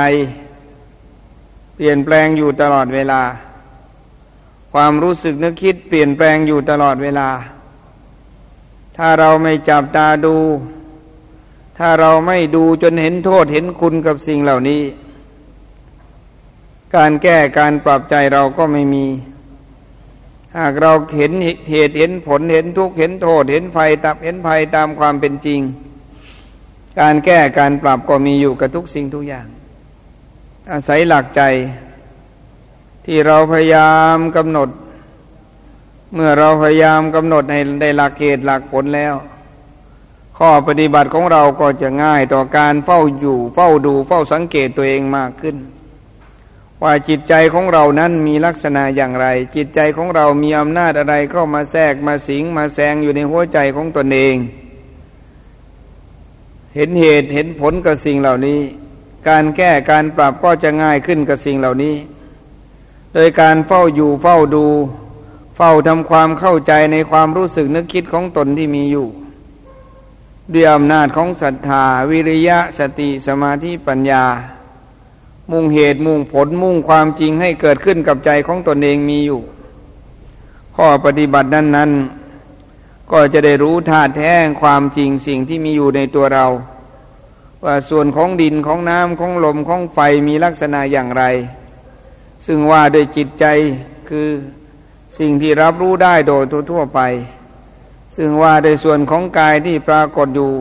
[1.76, 3.22] เปลี่ยนแปลงอยู่ตลอดเวลา
[4.74, 7.30] ความรู้สึกนึกคิดเปลี่ยนแปลงอยู่ตลอดเวลา
[8.98, 10.36] ถ้าเราไม่จับตาดู
[11.78, 14.82] ถ้าเราไม่ดูจนเห็นโทษเห็นคุณกับสิ่งเหล่านี้
[16.96, 19.06] การแก้การปรับใจเราก็ไม่มี
[20.58, 21.32] หากเราเห็น
[21.72, 25.62] เหตุเห็นผลเห็นทุกข์เห็นโทษ เห็นไฟตับเห็นภัยตามความเป็นจริง
[27.00, 29.48] การแก้การปรับก็มีอยู่กับทุกสิ่งทุกอย่าง
[30.72, 31.42] อาศัยหลักใจ
[33.06, 34.70] ที่เราพยายามกำหนด
[36.14, 39.14] เมื่อเราพยายามกำหนดในในหลักเกณฑ์หลักผลแล้ว
[40.38, 45.56] ข้อปฏิบัติของเราก็จะง่ายต่อการเฝ้าอยู่ เฝ้าดูเฝ้าสังเกตตัวเองมากขึ้น
[46.84, 54.36] ว่าจิตใจของเรานั้นมีลักษณะอย่างไร จิตใจของเรามีอำนาจอะไรเข้ามาแทรกมาสิงมาแซงอยู่ในหัวใจของตนเอง
[56.76, 58.60] เห็นเหตุเห็นผลกับสิ่งเหล่านี้
[59.30, 61.96] การแก้การปรับก็จะง่ายขึ้นกับสิ่งเหล่านี้
[63.14, 64.66] โดยการเฝ้าอยู่เฝ้าดู
[65.58, 69.08] เฝ้าทำความเข้าใจในความรู้สึกนึกคิดของตนที่มีอยู่
[70.54, 74.24] ด้วยอำนาจของศรัทธาวิริยะสติสมาธิปัญญา
[75.52, 79.42] มุ่งเหตุมุ่งผลมุ่งความจริงให้เกิดขึ้นกับใจของตนเองมีอยู่
[80.76, 81.92] ข้อปฏิบัตินั้นนั้น
[83.12, 86.46] ก็จะได้รู้ธาตุแท้ความจริงสิ่งที่มีอยู่ในตัวเรา
[87.66, 91.24] ว่าส่วนของดินของน้ำของลมของไฟมีลักษณะอย่างไร
[92.46, 93.46] ซึ่งว่าโดยจิตใจ
[94.10, 94.30] คือ
[95.20, 97.00] สิ่งที่รับรู้ได้โดยทั่วไป
[98.16, 100.52] ซึ่งว่าโดยส่วนของกายที่ปรากฏอยู่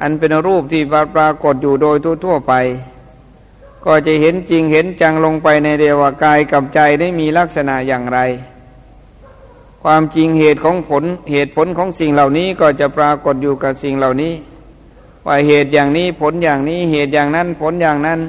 [0.00, 0.82] อันเป็นรูปที่
[1.14, 2.54] ปรากฏอยู่โดยทั่วไป
[3.84, 8.18] ก็จะเห็นจริงเห็นจังลงไปในเดียวากายกับใจได้มีลักษณะอย่างไร
[9.82, 14.32] ความจริงเหตุของผลเหตุผลของสิ่งเหล่านี้ก็จะปรากฏอยู่กับสิ่งเหล่านี้
[15.26, 18.20] ว่าเหตุอย่างนี้ผลอย่างนี้เหตุอย่างนั้นผลอย่างนั้น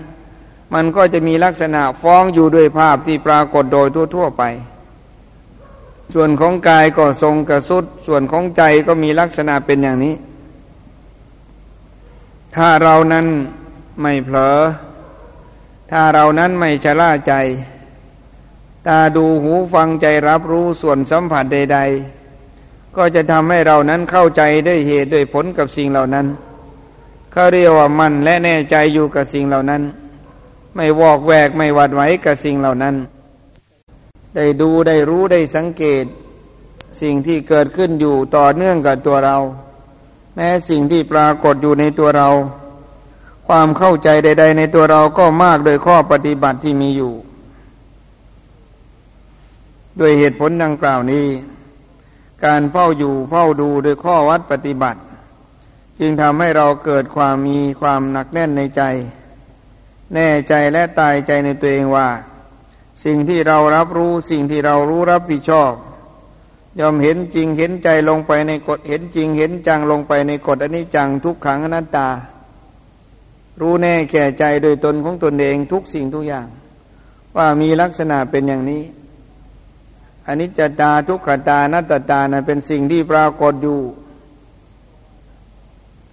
[0.74, 4.44] มันก็จะมีลักษณะฟ้องอยู่ด้วยภาพที่ปรากฏโดยทั่วๆไป
[6.14, 10.16] ส่วนของกายก็ทรงกระสุดส่วนของใจก็มีลักษณะเป็นอย่างนี้
[12.56, 13.26] ถ้าเรานั้น
[14.02, 14.58] ไม่เผลอ
[15.90, 17.34] ถ้าเรานั้นไม่ชะล่าใจ
[18.88, 21.80] ตาดูหูฟังใจรับรู้ส่วนสัมผัสใด
[22.38, 26.28] ๆ ก็จะทำให้เรานั้นเข้าใจด้วยเหตุด้วยผลกับสิ่งเหล่านั้น
[27.32, 29.84] เขาเรียกว่ามันและแน่ใจอยู่กับสิ่งเหล่านั้น
[30.76, 32.96] ไม่วอกแวกไม่หวัดไหวกับสิ่งเหล่านั้น
[34.36, 36.06] ได้ดูได้รู้ได้สังเกต
[37.02, 39.38] สิ่งที่เกิดขึ้นอยู่ต่อเนื่องกับตัวเรา
[40.36, 42.30] แม้สิ่งที่ปรากฏอยู่ในตัวเรา
[43.52, 47.14] ความเข้าใจใด ๆ ในตัวเราก็มากโดยข้อปฏิบัติที่มีอยู่
[50.00, 51.28] ด้วยเหตุผลดังกล่าวนี้
[52.46, 55.00] การเฝ้าอยู่เฝ้าดูโดยข้อวัดปฏิบัติ
[56.00, 58.82] จึงทำให้เราเกิดความมีความหนักแน่นในใจ
[60.14, 62.08] แน่ใจและตายใจในตัวเองว่า
[63.04, 65.72] สิ่งที่เรารับรู้สิ่งที่เรารู้รับผิดชอบ
[66.80, 72.10] ยอมเห็นจริงเห็นใจลงไปในกฎเห็นจริงเห็นจังลงไปในกฎอนิจจังทุกขังอนัตตา
[73.62, 76.48] รู้แน่แก่ใจโดยตนของตนเองทุกสิ่งทุกอย่าง
[77.38, 78.84] ว่ามีลักษณะเป็นอย่างนี้
[80.28, 83.80] อนิจจตาทุกขตานัตตานะเป็นสิ่งที่ปรากฏอยู่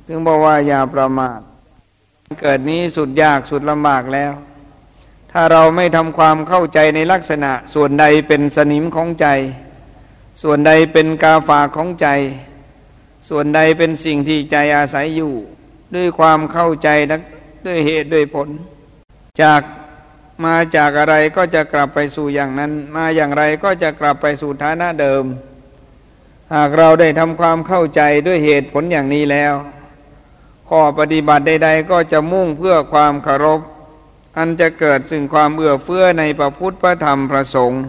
[0.07, 1.41] ถึงบอกว่าอย่าประมาท
[2.41, 4.33] เกิดนี้สุดยากสุดลำบากแล้ว
[5.33, 9.27] ถ้าเราไม่ทำความเข้าใจในลักษณะ ส่วนใดเป็นสนิมของใจ
[10.43, 12.09] ส่วนใดเป็นกาฝากของใจ
[13.29, 15.33] ส่วนใดเป็นสิ่งที่ใจอาศัยอยู่
[15.95, 16.89] ด้วยความเข้าใจ
[17.66, 18.48] ด้วยเหตุด้วยผล
[19.42, 19.62] จาก
[20.44, 25.24] มาจากอะไรก็จะกลับไปสู่อย่างนั้น มาอย่างไรก็จะกลับไปสู่ฐานะเดิม
[26.55, 29.55] หากเราได้ทำความเข้าใจด้วยเหตุผลอย่างนี้แล้ว
[30.68, 33.61] ข้อปฏิบัติใด ๆ ก็จะมุ่งเพื่อความเคารพ
[34.37, 37.83] อันจะเกิดซึ่งความเอื้อเฟื้อในพระพุทธพระธรรมพระสงฆ์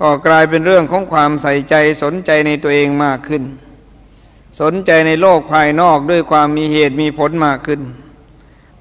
[0.00, 3.42] ก็กลายเป็นเรื่องของความใส่ใจสนใจในตัวเองมากขึ้น
[4.60, 7.80] สนใจในโลกภายนอกด้วยความมีเหตุมีผลมากขึ้น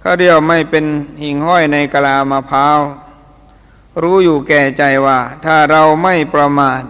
[0.08, 0.86] เขาเรียกไม่เป็น
[1.24, 2.80] หิ่งห้อยในกะลามะพร้าว
[4.02, 6.82] รู้อยู่แก่ใจว่า ถ้าเราไม่ประมาท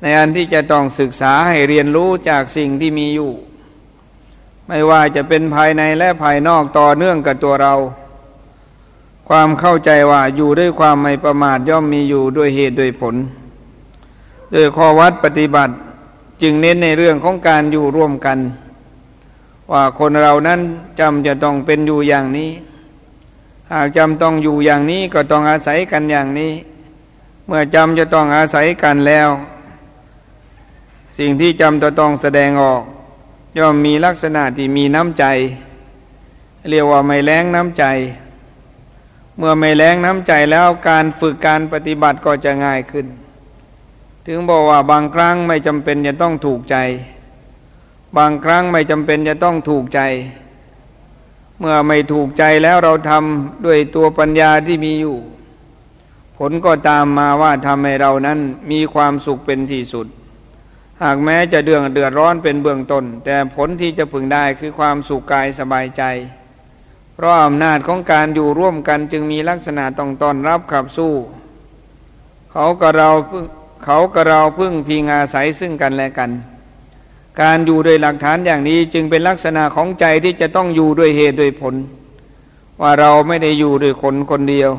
[0.00, 3.32] ในอันที่จะต้องศึกษาให้เรียนรู้จากสิ่งที่มีอยู่
[4.68, 7.74] ไม่ว่าจะเป็นภายในและภายนอกต่อเนื่องกับตัวเรา
[9.28, 13.14] ความเข้าใจว่าอยู่ด้วยความไม่ประมาทย่อมมีอยู่ด้วยเหตุด้วยผล
[14.50, 15.74] โดยข้อวัดปฏิบัติ
[16.42, 18.40] จึงเน้นในเรื่องของการอยู่ร่วมกัน
[19.72, 20.60] ว่าคนเรานั้น
[21.00, 22.50] จำจะต้องเป็นอยู่อย่างนี้
[23.72, 26.52] หากจำต้องอยู่อย่างนี้ก็ต้องอาศัยกันอย่างนี้
[27.46, 29.28] เมื่อจำจะต้องอาศัยกันแล้ว
[31.18, 32.82] สิ่งที่จำจะต้องแสดงออก
[33.58, 35.24] ย่อมมีลักษณะที่มีน้ำใจ
[36.70, 37.84] เรียกว่าไม่แรงน้ำใจ
[39.38, 43.06] เมื่อไม่แรงน้ำใจแล้วการฝึกการปฏิบัติก็จะง่ายขึ้น
[44.26, 46.76] ถึงบอกว่าบางครั้งไม่จำเป็นจะต้องถูกใจ
[48.16, 50.00] บางครั้งไม่จำเป็นจะต้องถูกใจ
[51.58, 55.16] เมื่อไม่ถูกใจแล้วเราทำด้วยตัวปัญญาที่มีอยู่
[56.38, 58.38] ผลก็ตามมาว่าทำให้เรานั้น
[58.70, 60.06] มีความสุขเป็นที่สุด
[61.02, 66.02] หากแม้จะเดือดเดือดร้อนเป็นเบื้องต้น แต่ผลที่จะพึงได้คือความสุขกายสบายใจ
[67.14, 71.12] เพราะอำนาจของการอยู่ร่วมกันจึงมีลักษณะต้องตอนรับขับสู้
[72.52, 73.10] เขากับเรา
[73.84, 76.30] เขากับเราพึ่งพิงอาศัยซึ่งกันและกัน
[77.40, 81.74] การอยู่โดยหลักฐานอย่างนี้จึงเป็นลักษณะของใจที่จะต้องอยู่ด้วยเหตุด้วยผล
[82.80, 84.70] ว่าเราไม่ได้อยู่ด้วยคนคนเดียว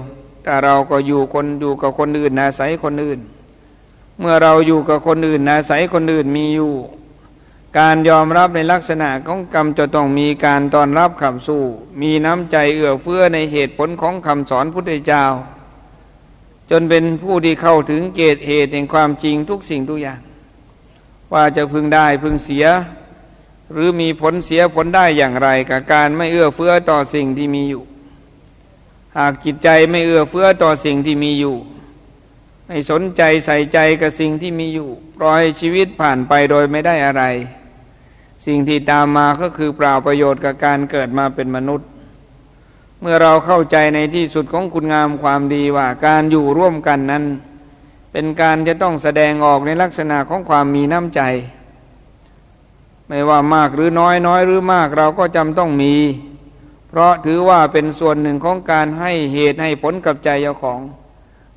[0.43, 3.20] แต่เราก็อยู่คนอยู่กับคนอื่นอาศัยคนอื่น
[4.20, 6.74] เมื่อเราอยู่กับคนอื่นอาศัยคนอื่นมีอยู่
[7.80, 11.64] การยอมรับในลักษณะของกรรมจะต้องมีการตอนรับคำสู้
[12.02, 15.24] มีน้ำใจเอื้อเฟื้อในเหตุผลของคำสอนพุทธเจ้า
[16.70, 20.20] จนเป็นผู้ที่เข้าถึงเกตเหตุแห่งความจริงทุกสิ่งทุกอย่าง
[21.34, 22.66] ว่าจะพึงได้พึงเสีย
[23.74, 27.84] หรือมีผลเสียผลได้อย่างไร กับการไม่เอื้อเฟื้อต่อสิ่งที่มีอยู่
[29.18, 31.56] หากจิตใจไม่เอื้อเฟื้อต่อสิ่งที่มีอยู่
[32.68, 37.24] ไม่สนใจใส่ใจกับสิ่งที่มีอยู่ ปล่อยชีวิตผ่านไปโดยไม่ได้อะไร
[38.46, 41.88] สิ่งที่ตามมาก็คือเปล่าประโยชน์กับการเกิดมาเป็นมนุษย์
[43.02, 47.24] เมื่อเราเข้าใจในที่สุดของคุณงามความดีว่าการอยู่ร่วมกันนั้น
[48.12, 51.22] เป็นการจะต้องแสดงออกในลักษณะของความมีน้ำใจ
[53.07, 55.93] ไม่ว่ามากหรือน้อยน้อยหรือมากเราก็จำต้องมี
[56.89, 60.80] เพราะถือว่าเป็นส่วนหนึ่งของการให้เหตุให้ผลกับใจเจ้าของ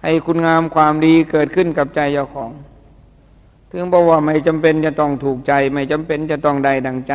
[0.02, 2.50] ให้คุณงามความดีเกิดขึ้นกับใจเจ้าของ
[3.70, 7.14] ถึงบอกว่าไม่จำเป็นจะต้องถูกใจ ไม่จำเป็นจะต้องได้ดังใจ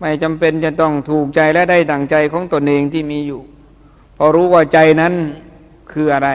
[0.00, 3.40] ไม่จำเป็นจะต้องถูกใจและได้ดังใจของตนเองที่มีอยู่
[4.16, 5.14] พอรู้ว่าใจนั้น
[5.92, 6.30] คืออะไร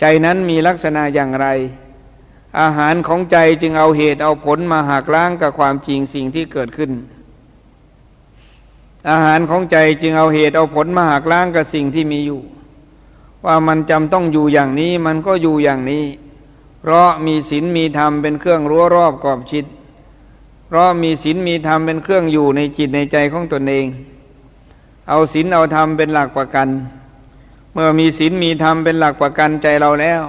[0.00, 1.46] ใจนั้นมีลักษณะอย่างไร
[2.60, 6.90] อาหารของใจจึงเอาเหตุเอาผลมาหักล้างกับความจริงสิ่งที่เกิดขึ้น
[9.10, 12.40] อาหารของใจจึงเอาเหตุเอาผลมาหักล้างกับสิ่งที่มีอยู่
[13.44, 16.04] ว่ามันจำต้องอยู่อย่างนี้มันก็อยู่อย่างนี้
[16.80, 19.64] เพราะมีศีลมีธรรมเป็นเครื่องรั้วรอบกอบชิด
[20.66, 23.86] เพราะมีศีลมีธรรมเป็นเครื่องอยู่ในจิตในใจของตนเอง
[25.08, 26.68] เอาศีลเอาธรรมเป็นหลักประกัน
[27.74, 30.22] เมื่อมีศีลมีธรรมเป็นหลักประกันใจเราแล้ว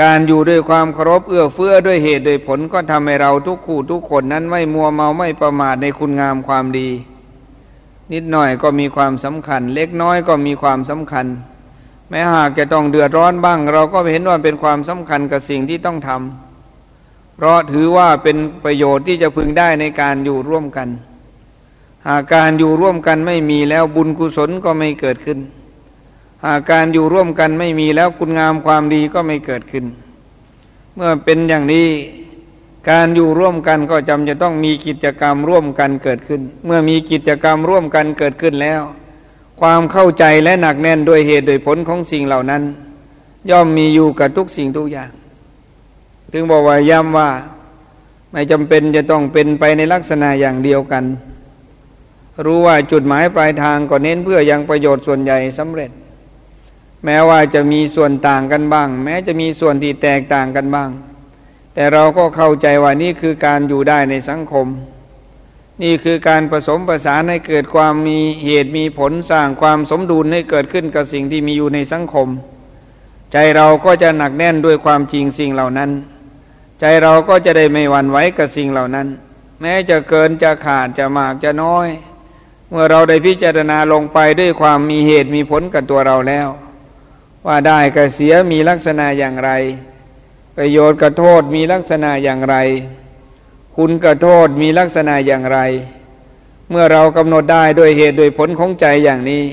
[0.00, 6.88] การอยู่ด้วยความเคารพเอื้อเฟื้อด้วยเหตุด้วยผลก็ทำให้เราทุกคู่ทุกคนนั้นไม่มัวเมาไม่ประมาทในคุณงามความดี
[8.12, 11.26] นิดหน่อยก็มีความสำคัญ เล็กน้อยก็มีความสำคัญ
[12.08, 20.88] แม้หากจะต้องเดือดร้อนบ้าง เราก็เห็นว่าเป็นความสำคัญกับสิ่งที่ต้องทำเพราะถือว่าเป็นประโยชน์ที่จะพึงได้ในการอยู่ร่วมกัน
[22.06, 25.38] หากการอยู่ร่วมกันไม่มีแล้วบุญกุศลก็ไม่เกิดขึ้น
[26.46, 29.84] หากการอยู่ร่วมกันไม่มีแล้วคุณงามความดีก็ไม่เกิดขึ้น
[30.94, 31.88] เมื่อเป็นอย่างนี้
[32.90, 38.82] การอยู่ร่วมกันก็จำจะต้องมีกิจกรรมร่วมกันเกิดขึ้น เมื่อมีกิจกรรมร่วมกันเกิดขึ้นแล้ว
[39.60, 42.62] ความเข้าใจและหนักแน่นโดยเหตุโดยผลของสิ่งเหล่านั้น
[43.50, 45.10] ย่อมมีอยู่กับทุกสิ่งทุกอย่าง
[46.32, 47.30] ถึงบอกว่าย้ำว่า
[48.32, 51.04] ไม่จำเป็นจะต้องเป็นไปในลักษณะอย่างเดียวกัน
[52.44, 55.90] รู้ว่าจุดหมายปลายทางก็เน้นเพื่อยังประโยชน์ส่วนใหญ่สำเร็จ
[57.04, 60.90] แม้ว่าจะมีส่วนต่างกันบ้าง แม้จะมีส่วนที่แตกต่างกันบ้าง
[61.74, 64.66] แต่เราก็เข้าใจว่านี่คือการอยู่ได้ในสังคม
[65.82, 72.28] นี่คือการผสมประสานให้เกิดความมีเหตุมีผลสร้างความสมดุลให้เกิดขึ้นกับสิ่งที่มีอยู่ในสังคม
[73.32, 75.90] ใจเราก็จะหนักแน่นด้วยความจริงสิ่งเหล่านั้น
[76.80, 79.08] ใจเราก็จะได้ไม่หวั่นไหวกับสิ่งเหล่านั้น
[79.60, 81.88] แม้จะเกินจะขาดจะมากจะน้อย
[82.68, 86.48] เมื่อเราได้พิจารณาลงไปด้วยความมีเหตุมีผลกับตัวเราแล้ว
[87.46, 89.50] ว่าได้กับเสียมีลักษณะอย่างไร
[90.56, 92.56] ประโยชน์กับโทษมีลักษณะอย่างไร
[93.76, 95.58] คุณกับโทษมีลักษณะอย่างไร
[96.70, 99.44] เมื่อเรากำหนดได้ด้วยเหตุโดยผลของใจอย่างนี้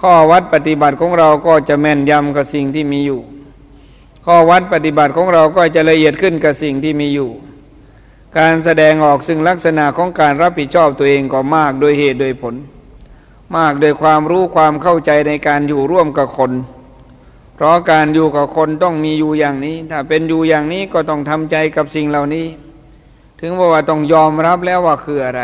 [0.00, 3.20] ข้อวัดปฏิบัติของเราก็จะแม่นยำกับสิ่งที่มีอยู่
[4.26, 7.30] ข้อวัดปฏิบัติของเราก็จะละเอียดขึ้นกับสิ่งที่มีอยู่
[8.38, 12.54] การแสดงออกซึ่งลักษณะของการรับผิดชอบตัวเองก็มากโดยเหตุโดยผล
[13.56, 16.52] มากโดยความรู้ความเข้าใจในการอยู่ร่วมกับคน
[17.58, 22.46] เพราะการอยู่กับคนต้องมีอยู่อย่างนี้ ถ้าเป็นอยู่อย่างนี้ก็ต้องทำใจกับสิ่งเหล่านี้
[23.40, 25.42] ถึงบอกว่าต้องยอมรับแล้วว่าคืออะไร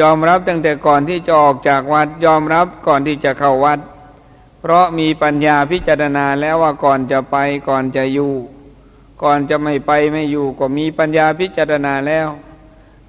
[0.00, 3.78] ยอมรับตั้งแต่ก่อนที่จะออกจากวัด ยอมรับก่อนที่จะเข้าวัด
[4.60, 7.36] เพราะมีปัญญาพิจารณาแล้วว่าก่อนจะไป
[7.68, 8.32] ก่อนจะอยู่
[9.22, 12.28] ก่อนจะไม่ไปไม่อยู่ก็มีปัญญาพิจารณาแล้ว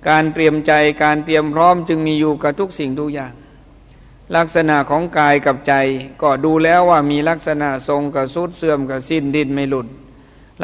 [0.07, 0.71] การเตรียมใจ
[1.03, 3.33] การเตรียมพร้อมจึงมีอยู่กับทุกสิ่งทุกอย่าง
[4.35, 5.73] ลักษณะของกายกับใจ
[6.21, 9.87] ก็ดูแล้วว่ามีลักษณะทรงกับสุดเสื่อมกับสิ้นดินไม่หลุด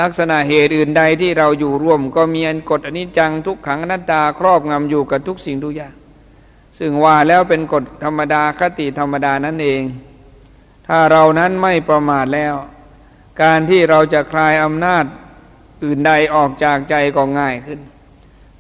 [0.02, 5.94] ลักษณะเหตุอื่นใดที่เราอยู่ร่วม ก็มีอันกฎอนิจจังทุกขังนัตตาครอบงำอยู่กับทุกสิ่งทุกอย่าง
[6.80, 9.82] ซึ่งว่าแล้วเป็นกฎธรรมดาคติธรรมดานั่นเอง
[10.88, 12.56] ถ้าเรานั้นไม่ประมาทแล้ว
[13.44, 15.06] การที่เราจะคลายอำนาจ
[15.84, 17.80] อื่นใดออกจากใจก็ง่ายขึ้น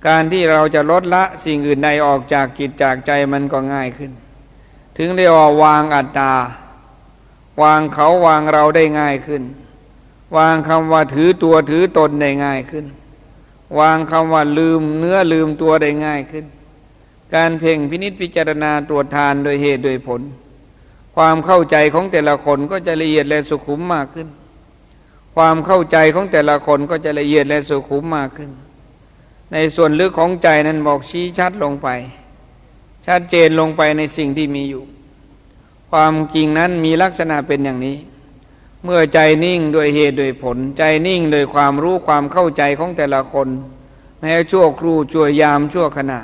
[0.07, 4.11] การที่เราจะลดละสิ่งอื่นใดออกจากจิตจากใจมันก็ง่ายขึ้น
[4.97, 6.33] ถึงเรียกว่าวางอัตตา
[7.61, 9.43] วางเขาวางเราได้ง่ายขึ้น
[10.37, 12.85] วางคำว่าถือตัวถือตนได้ง่ายขึ้น
[13.79, 16.45] วางคำว่าลืมเนื้อลืมตัวได้ง่ายขึ้น
[17.35, 20.21] การเพ่งพินิษพิจารณาตรวจทานโดยเหตุโดยผล
[21.15, 24.27] ความเข้าใจของแต่ละคนก็จะละเอียดและสุขุมมากขึ้น
[25.35, 28.51] ความเข้าใจของแต่ละคนก็จะละเอียดและสุขุมมากขึ้น
[29.51, 31.87] ในส่วนลึกของใจนั้นบอกชี้ชัดลงไป
[33.07, 34.83] ชัดเจนลงไปในสิ่งที่มีอยู่
[35.91, 37.97] ความจริงนั้นมีลักษณะเป็นอย่างนี้
[38.83, 43.47] เมื่อใจนิ่งโดยเหตุโดยผล ใจนิ่งโดยความรู้ความเข้าใจของแต่ละคน
[44.19, 46.19] แม้ชั่วครูชั่วยามชั่วขณะ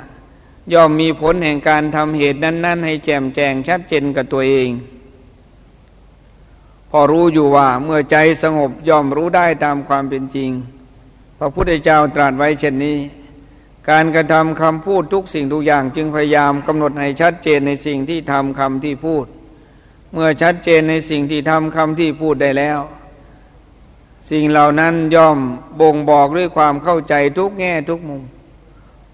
[0.72, 4.68] ย่อมมีผลแห่งการทำเหตุนั้น ๆ ให้แจ่มแจ้งชัดเจนกับตัวเอง
[6.90, 10.50] พอรู้อยู่ว่าเมื่อใจสงบย่อมรู้ได้ตามความเป็นจริง
[11.38, 12.98] พระพุทธเจ้าตรัสไว้เช่นนี้
[13.90, 19.26] การกระทำคำพูดทุกสิ่งทุกอย่างจึงพยายามกำหนดให้ชัดเจนในสิ่งที่ทำคำที่พูด
[20.12, 22.80] เมื่อชัดเจนในสิ่งที่ทำคำที่พูดได้แล้ว
[24.30, 25.38] สิ่งเหล่านั้นย่อม
[25.80, 28.22] บ่งบอกด้วยความเข้าใจทุกแง่ทุกมุม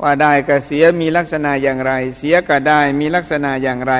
[0.03, 3.95] ว่าได้กับเสียมีลักษณะอย่างไร เสียกับได้มีลักษณะอย่างไร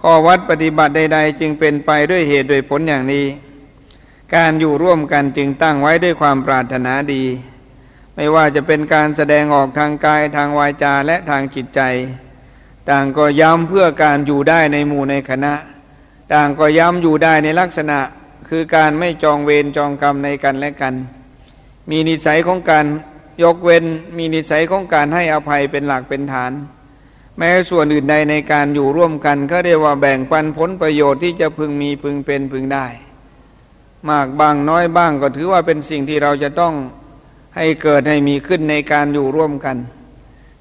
[0.00, 3.26] ข้อวัดปฏิบัติใด ๆ จึงเป็นไปด้วยเหตุด้วยผลอย่างนี้
[4.34, 7.24] การอยู่ร่วมกันจึงตั้งไว้ด้วยความปรารถนาดี
[8.16, 11.80] ไม่ว่าจะเป็นการแสดงออกทางกายทางวาจาและทางจิตใจ
[12.90, 15.54] ต่างก็ย้ำเพื่อการอยู่ได้ในหมู่ในคณะ
[16.32, 17.98] ต่างก็ย้ำอยู่ได้ในลักษณะ
[18.48, 20.94] คือการไม่จองเวรจองกรรมในกันและกัน
[21.90, 22.86] มีนิสัยของการ
[23.42, 23.84] ยกเว้น
[24.16, 26.52] มีนิสัยของการให้อภัยเป็นหลักเป็นฐาน
[27.38, 32.86] แม้ส่วนอื่นใดในการอยู่ร่วมกันเขาเรียกว่าแบ่งปันผลประโยชน์ที่จะพึงมีพึงเป็นพึงได้
[34.08, 36.74] มากบางน้อยบ้างก็ถือว่าเป็นสิ่งที่เราจะต้อง
[37.56, 39.76] ให้เกิดให้มีขึ้นในการอยู่ร่วมกัน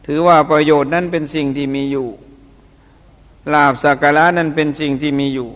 [0.06, 2.08] ถือว่าประโยชน์นั้นเป็นสิ่งที่มีอยู่
[3.54, 5.50] ลาบสักการะนั้นเป็นสิ่งที่มีอยู่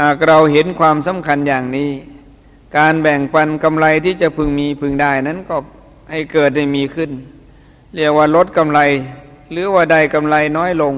[0.00, 1.90] หากเราเห็นความสำคัญอย่างนี้
[2.76, 5.56] การแบ่งปันกำไรที่จะพึงมีพึงได้นั้นก็
[6.10, 7.10] ให้เกิดได้มีขึ้น
[7.94, 8.80] เรียกว่าลดกำไร
[9.50, 10.94] หรือว่าได้กำไรน้อยลง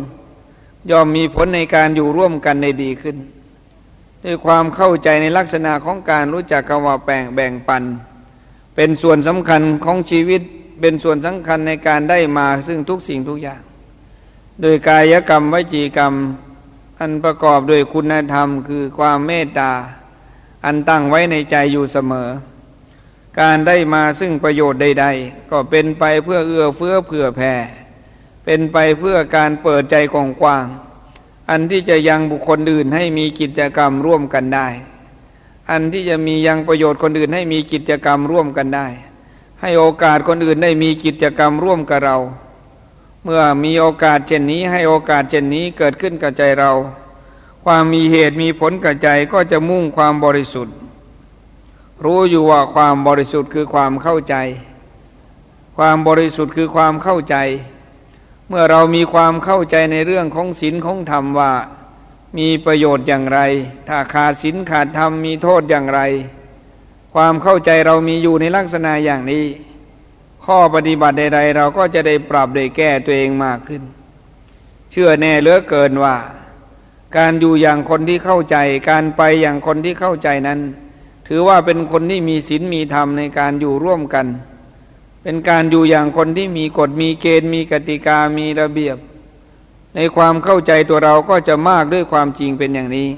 [0.91, 3.17] ย่อมมีผลในการอยู่ร่วมกันในดีขึ้น
[4.25, 7.83] ด้วยความเข้าใจในลักษณะของการรู้จักคำว่าแบ่งแบ่งปัน
[8.77, 10.43] เป็นส่วนสำคัญของชีวิต
[10.81, 13.61] เป็นส่วนสำคัญในการได้มาซึ่งทุกสิ่งทุกอย่าง
[14.61, 16.15] โดยกายกรรมวจีกรรม
[17.01, 19.73] อันประกอบด้วยคุณธรรมคือความเมตตา
[20.65, 22.29] อันตั้งไว้ในใจอยู่เสมอ
[23.41, 27.55] การได้มาซึ่งประโยชน์ใด ๆ ก็เป็นไปเพื่อเอื้อเฟื้อเผื่อแผ่
[28.45, 30.67] เป็นไปเพื่อการเปิดใจกว้าง
[31.51, 34.69] อันที่จะยังบุคคลอื่นให้มีกิจกรรมร่วมกันได้
[35.71, 38.87] อันที่จะมียังประโยชน์คนอื่นให้มีกิจกรรมร่วมกันได้
[39.61, 42.17] ให้โอกาสคนอื่นได้มีกิจกรรมร่วมกับเรา
[43.25, 46.71] เมื่อมีโอกาสเช่นนี้ให้โอกาสเช่นนี้เกิดขึ้นกับใจเรา
[47.65, 50.75] ความมีเหตุมีผลกับใจก็จะมุ่งความบริสุทธิ์
[52.05, 54.35] รู้อยู่ว่าความบริสุทธิ์คือความเข้าใจ
[55.77, 57.37] ความบริสุทธิ์คือความเข้าใจ
[58.49, 61.53] เมื่อเรามีความเข้าใจในเรื่องของศีลของธรรมว่า
[62.39, 63.41] มีประโยชน์อย่างไร
[63.89, 66.01] ถ้าขาดศีลขาดธรรมมีโทษอย่างไร
[67.15, 69.45] ความเข้าใจเรามีอยู่ในลักษณะอย่างนี้
[70.45, 73.83] ข้อปฏิบัติใด ๆ เราก็จะได้ปรับได้แก้ตัวเองมากขึ้น
[74.91, 76.17] เชื่อแน่เหลือเกินว่า
[77.17, 78.57] การอยู่อย่างคนที่เข้าใจ
[78.91, 80.61] การไปอย่างคนที่เข้าใจนั้น
[81.29, 84.27] ถือว่าเป็นคนที่มีศีลมีธรรมในการอยู่ร่วมกัน
[85.23, 88.97] เป็นการอยู่อย่างคนที่มีกฎมีเกณฑ์มีกติกามีระเบียบ
[89.95, 93.09] ในความเข้าใจตัวเราก็จะมากด้วยความจริงเป็นอย่างนี้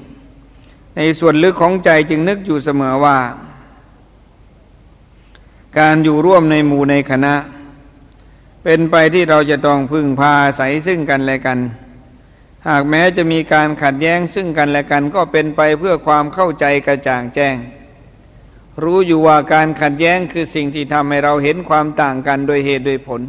[0.95, 3.17] ในส่วนลึกของใจจึงนึกอยู่เสมอว่า
[5.79, 7.35] การอยู่ร่วมในหมู่ในคณะ
[8.63, 11.59] เป็นไปที่เราจะต้องพึ่งพาใสซึ่งกันและกัน
[12.67, 17.55] หากแม้จะมีการขัดแย้งซึ่งกันและกันก็เป็นไปเพื่อความเข้าใจกระจ่างแจ้ง
[18.83, 23.21] รู้อยู่ว่าการขัดแย้งคือสิ่งที่ทำให้เราเห็นความต่างกันโดยเหตุโดยผล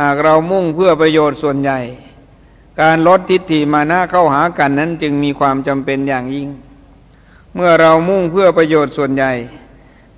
[0.00, 1.80] หากเรามุ่งเพื่อประโยชน์ส่วนใหญ่
[2.80, 6.48] การลดทิฏฐิมานะเข้าหากันนั้นจึงมีความจำเป็นอย่างยิ่ง
[7.54, 9.32] เมื่อเรามุ่งเพื่อประโยชน์ส่วนใหญ่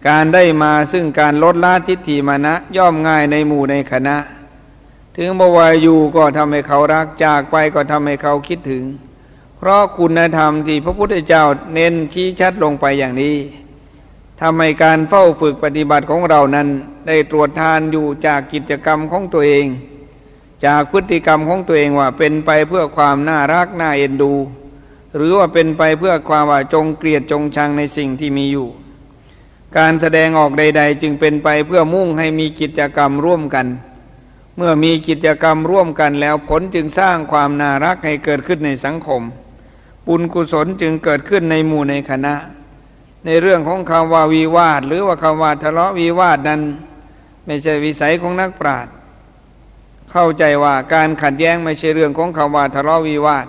[0.09, 4.17] การได้มาซึ่งการลดละทิฏฐิมานะย่อมง่ายในหมู่ในคณะ
[5.17, 8.85] ถึงบวายอยู่ก็ทำให้เขารักจากไปก็ทำให้เขาคิดถึง
[9.59, 11.45] เพราะคุณธรรมที่พระพุทธเจ้า
[11.75, 13.37] เน้นชี้ชัดลงไปอย่างนี้
[14.41, 16.69] ทำให้การเฝ้าฝึกปฏิบัติของเรานั้น
[17.07, 19.67] ได้ตรวจทานอยู่จากกิจกรรมของตัวเอง
[20.67, 24.33] จากพฤติกรรมของตัวเองว่าเป็นไปเพื่อความน่ารักน่าเอ็นดู
[25.17, 28.69] หรือว่าเป็นไปเพื่อความว่าจงเกลียดจงชังในสิ่งที่มีอยู่
[29.77, 33.67] การแสดงออกใด ๆ จึงเป็นไปเพื่อมุ่งให้มีกิจกรรมร่วมกัน
[34.57, 39.23] เมื่อมีกิจกรรมร่วมกันแล้วผลจึงสร้างความน่ารักให้เกิดขึ้นในสังคม
[40.07, 42.35] ปุญกุศลจึงเกิดขึ้นในหมู่ในคณะ
[43.25, 46.61] ในเรื่องของคำว่าวีวาท หรือว่าคำว่าทะเลาะวีวาทนั้น
[47.47, 48.93] ไม่ใช่วิสัยของนักปราชญ์
[50.13, 53.47] เข้าใจว่าการขัดแย้งไม่ใช่เรื่องของคำว่าทะเลาะวีวาท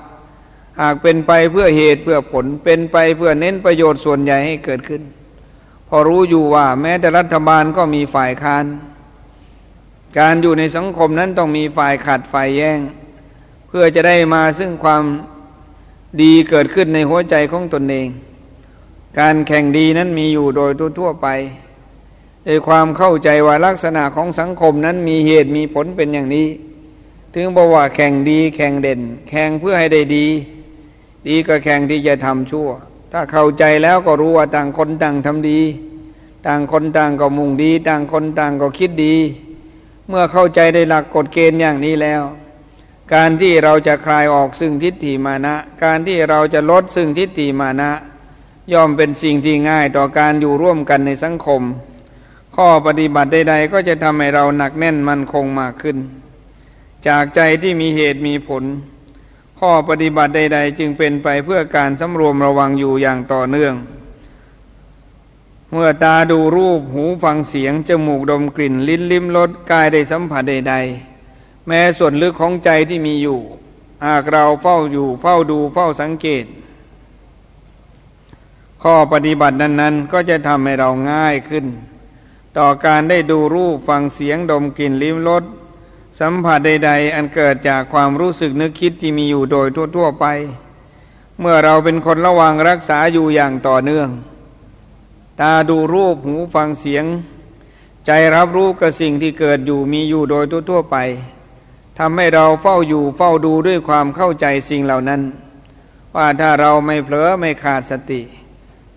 [0.82, 5.01] หากเป็นไปเพื่อเหตุเพื่อผลเป็นไปเพื่อเน้นประโยชน์ส่วนใหญ่ให้เกิดขึ้น
[5.88, 8.66] พอรู้อยู่ว่าแม้แต่รัฐบาลก็มีฝ่ายค้าน
[10.20, 12.80] การอยู่ในสังคมนั้นต้องมีฝ่ายขัดฝ่ายแย้ง
[13.68, 15.03] เพื่อจะได้มาซึ่งความ
[16.22, 18.07] ดีเกิดขึ้นในหัวใจของตนเอง
[19.20, 21.28] การแข่งดีนั้นมีอยู่โดยทั่วไป
[22.48, 26.48] ด้วยความเข้าใจว่าลักษณะของสังคมนั้นมีเหตุมีผลเป็นอย่างนี้
[27.34, 30.28] ถึงบอกว่าแข่งดีแข่งเด่น แข่งเพื่อให้ได้ดี
[31.28, 32.70] ดีก็แข่งที่จะทำชั่ว
[33.12, 35.60] ถ้าเข้าใจแล้วก็รู้ว่าต่างคนต่างทำดี
[36.48, 39.16] ต่างคนต่างก็มุ่งดี ต่างคนต่างก็คิดดี
[40.08, 42.24] เมื่อเข้าใจได้หลักกฎเกณฑ์อย่างนี้แล้ว
[43.14, 47.92] การที่เราจะคลายออกซึ่งทิฏฐิมานะ การที่เราจะลดซึ่งทิฏฐิมานะ
[48.74, 51.62] ย่อมเป็นสิ่งที่ง่ายต่อการอยู่ร่วมกันในสังคม
[52.62, 55.97] ข้อปฏิบัติใดๆก็จะทำให้เราหนักแน่นมั่นคงมากขึ้น
[57.07, 58.64] จากใจที่มีเหตุมีผล
[59.60, 63.74] ข้อปฏิบัติใด ๆ จึงเป็นไปเพื่อการสำรวมระวังอยู่อย่างต่อเนื่อง
[65.72, 70.76] เมื่อตาดูรูปหูฟังเสียง จมูกดมกลิ่น ลิ้นลิ้มรสกายได้สัมผัสใด
[71.22, 73.39] ๆ แม้ส่วนลึกของใจที่มีอยู่
[74.05, 76.45] หากเราเฝ้าอยู่เฝ้าดูเฝ้าสังเกต
[78.84, 81.68] ข้อปฏิบัตินั้น ๆ ก็จะทำให้เราง่ายขึ้น
[82.58, 85.43] ต่อการได้ดูรูปฟังเสียงดมกลิ่นลิ้มรส
[86.20, 90.26] สัมผัสใด ๆ อันเกิดจากความรู้สึกนึกคิดที่มีอยู่โดยทั่ว ๆ ไป
[91.39, 94.10] เมื่อเราเป็นคนระวังรักษาอยู่อย่างต่อเนื่อง
[95.41, 97.06] ตาดูรูปหูฟังเสียง
[98.06, 100.97] ใจรับรู้กับสิ่งที่เกิดอยู่มีอยู่โดยทั่ว ๆ ไป
[101.97, 105.22] ทำให้เราเฝ้าอยู่เฝ้าดูด้วยความเข้าใจสิ่งเหล่านั้น
[106.16, 108.22] ว่าถ้าเราไม่เผลอไม่ขาดสติ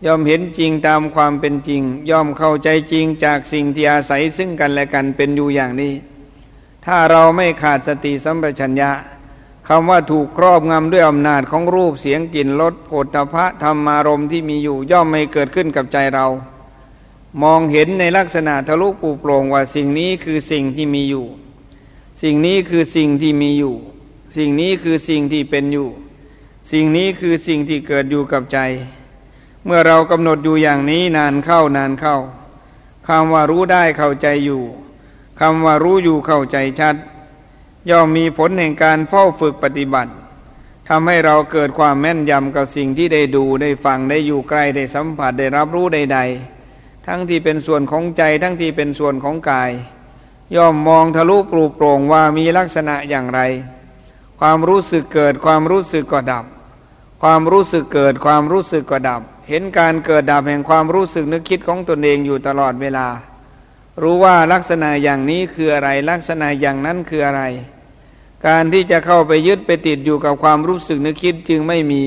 [0.06, 5.94] ย่อมเห็นจริงตามความเป็นจริง ย่อมเข้าใจจริงจากสิ่งที่อาศัยซึ่งกันและกันเป็นอยู่อย่างนี้
[6.84, 8.90] ถ้าเราไม่ขาดสติสัมปชัญญะ
[9.68, 16.26] คำว่าถูกครอบงำด้วยอำนาจของรูปเสียงกลิ่นรสโผฏฐะธรรมารมที่มีอยู่ย่อมไม่เกิดขึ้นกับใจเรา
[17.42, 21.26] มองเห็นในลักษณะทะลุปูโปร่งว่าสิ่งนี้คือสิ่งที่มีอยู่
[22.22, 23.74] สิ่งนี้คือสิ่งที่มีอยู่
[24.36, 25.88] สิ่งนี้คือสิ่งที่เป็นอยู่
[26.72, 28.58] สิ่งนี้คือสิ่งที่เกิดอยู่กับใจ
[29.64, 32.16] เมื่อเรากำหนดอยู่อย่างนี้นานเข้านานเข้า
[33.08, 34.62] คำว่ารู้ได้เข้าใจอยู่
[35.40, 36.96] คำว่ารู้อยู่เข้าใจชัด
[37.90, 40.12] ย่อมมีผลแห่งการเฝ้าฝึกปฏิบัติ
[40.88, 49.70] ทำให้เราเกิดความแม่นยำกับสิ่งที่ได้ดูได้ฟังได้อยู่ใกล้ได้สัมผัสได้รับรู้ใดๆ ทั้งที่เป็นส่วนของใจทั้งที่เป็นส่วนของกาย
[50.56, 53.40] ย่อมมองทะลุปลูโปร่งว่ามีลักษณะอย่างไร
[54.40, 56.44] ความรู้สึกเกิดความรู้สึกก็ดับ
[57.22, 63.06] ความรู้สึกเกิดความรู้สึกก็ดับ เห็นการเกิดดับแห่งความรู้สึกนึกคิดของตนเองอยู่ตลอดเวลา
[64.02, 67.42] รู้ว่าลักษณะอย่างนี้คืออะไรลักษณะอย่างนั้นคืออะไร
[68.46, 72.02] การที่จะเข้าไปยึดไปติดอยู่กับความรู้สึกนึกคิดจึงไม่มี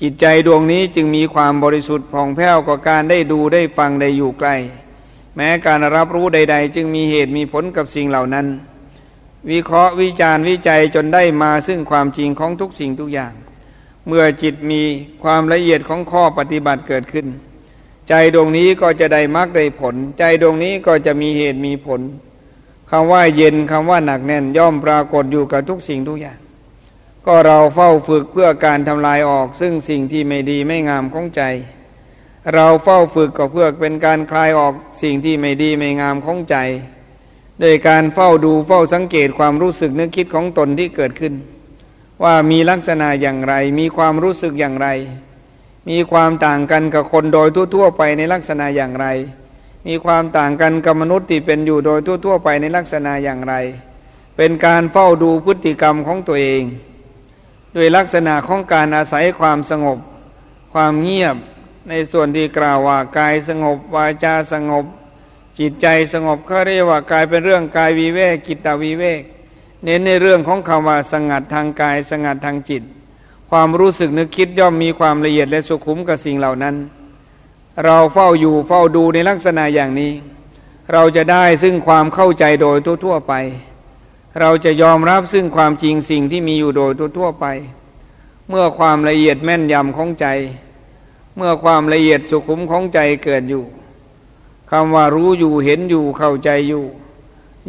[0.00, 4.56] จิตใจดวงนี้จึงมีความบริสุทธิ์ผ่องแผ้วกว่าการได้ดูได้ฟังได้อยู่ใกล้
[5.36, 8.46] แม้การรับรู้ใด ๆ จึงมีเหตุมีผลกับสิ่งเหล่านั้น
[9.50, 13.32] วิเคราะห์วิจารณ์วิจัยจนได้มาซึ่งความจริงของทุกสิ่งทุกอย่าง
[14.06, 14.82] เมื่อจิตมี
[15.22, 17.26] ความละเอียดของข้อปฏิบัติเกิดขึ้น
[18.08, 22.00] ใจดวงนี้ก็จะได้มรรคได้ผล ใจดวงนี้ก็จะมีเหตุมีผล
[22.90, 26.38] คำว่าเย็นคำว่าหนักแน่นย่อมปรากฏอยู่กับทุกสิ่งทุกอย่าง
[27.26, 31.42] ก็เราเฝ้าฝึกเพื่อการทำลายออก ซึ่งสิ่งที่ไม่ดีไม่งามของใจ
[32.54, 36.56] เราเฝ้าฝึกก็เพื่อเป็นการคลายออกสิ่งที่ไม่ดีไม่งามของใจ
[37.60, 41.34] โดยการเฝ้าดูเฝ้าสังเกตความรู้สึกนึกคิดของตนที่เกิดขึ้น
[42.22, 44.88] ว่ามีลักษณะอย่างไร มีความรู้สึกอย่างไร
[45.88, 49.06] มีความต่างกันกับคนโดยทั่ว ๆ ไปในลักษณะอย่างไร
[49.86, 53.54] มีความต่างกันกับมนุษย์ที่เป็นอยู่โดยทั่ว ๆ ไปในลักษณะอย่างไร
[54.36, 56.62] เป็นการเฝ้าดูพฤติกรรมของตัวเอง
[57.74, 59.98] โดยลักษณะของการอาศัยความสงบ
[60.72, 61.36] ความเงียบ
[61.88, 64.84] ในส่วนที่กล่าวว่ากายสงบวาจาสงบ
[65.58, 69.22] จิตใจสงบเขาเรียกว่ากายเป็นเรื่องกายวิเวกกิตตวิเวก
[69.84, 72.82] เน้นในเรื่องของคำว่าสงัดทางกาย สงัดทางจิต
[73.50, 76.76] ความรู้สึกนึกคิดย่อมมีความละเอียดและสุขุมกับสิ่งเหล่านั้น
[77.84, 80.12] เราเฝ้าอยู่เฝ้าดูในลักษณะอย่างนี้
[80.92, 83.32] เราจะได้ซึ่งความเข้าใจโดยทั่วๆไป
[84.40, 87.46] เราจะยอมรับซึ่งความจริงสิ่งที่มีอยู่โดยทั่วๆไป
[88.48, 90.26] เมื่อความละเอียดแม่นยำของใจ
[91.36, 93.64] เมื่อความละเอียดสุขุมของใจเกิดอยู่
[94.70, 96.84] คำว่ารู้อยู่เห็นอยู่เข้าใจอยู่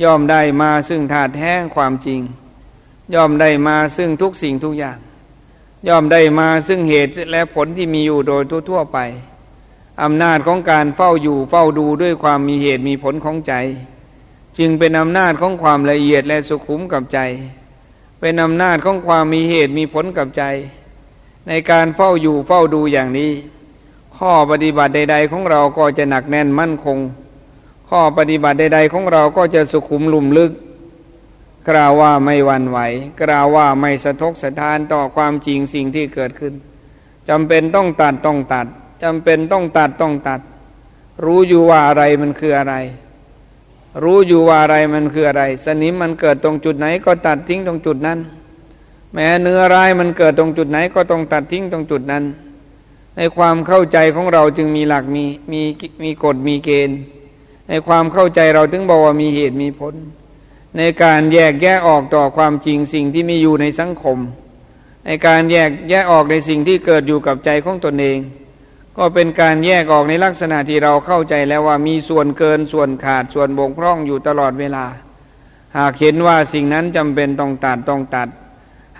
[0.03, 2.21] ย่อมได้มาซึ่งถาดแห้งความจริง
[3.13, 4.97] ย่อมได้มาซึ่งทุกสิ่งทุกอย่าง
[5.87, 8.97] ย่อมได้มาซึ่งเหตุและผลที่มีอยู่โดยทั่วๆไป
[10.03, 13.53] อำนาจของการเฝ้าอยู่เฝ้าดูด้วยความมีเหตุมีผลของใจ
[14.57, 17.19] จึงเป็นอำนาจของความละเอียดและสุขุมกับใจ
[18.19, 20.43] เป็นอำนาจของความมีเหตุมีผลกับใจ
[21.47, 23.31] ในการเฝ้าอยู่เฝ้าดูอย่างนี้
[24.17, 26.97] ข้อปฏิบัติใด ๆ ของเราก็จะหนักแน่นมั่นคง
[27.93, 30.51] ข้อปฏิบัติใด ๆ ของเราก็จะสุขุมลุ่มลึก
[31.69, 32.79] กล่าวว่าไม่วันไหว
[33.21, 36.53] กล่าวว่าไม่สะทกสะทานต่อความจริงสิ่งที่เกิดขึ้น
[37.29, 38.67] จำเป็นต้องตัดต้องตัด
[39.03, 40.41] จำเป็นต้องตัดต้องตัด
[41.25, 42.75] รู้อยู่ว่าอะไรมันคืออะไร
[44.03, 48.19] รู้อยู่ว่าอะไรมันคืออะไร สนิมมันเกิดตรงจุดไหนก็ตัดทิ้งตรงจุดนั้น
[49.13, 52.23] แม้เนื้อร้ายมันเกิดตรงจุดไหนก็ต้องตัดทิ้งตรงจุดนั้น
[53.15, 55.61] ในความเข้าใจของเราจึงมีหลักมีมี
[56.03, 56.99] มีกฎมีเกณฑ์
[57.71, 59.93] ในความเข้าใจเราถึงบอกว่ามีเหตุมีผล
[60.77, 64.17] ในการแยกแยะออกต่อความจริงสิ่งที่มีอยู่ในสังคม
[65.05, 68.19] ในการแยกแยะออกในสิ่งที่เกิดอยู่กับใจของตนเอง
[68.97, 74.85] ก็เป็นการแยกออกในลักษณะที่เราเข้าใจแล้วว่ามีส่วนเกินส่วนขาดส่วนบกพร่องอยู่ตลอดเวลา
[75.77, 78.29] หากเห็นว่าสิ่งนั้นจำเป็นต้องตัดต้องตัด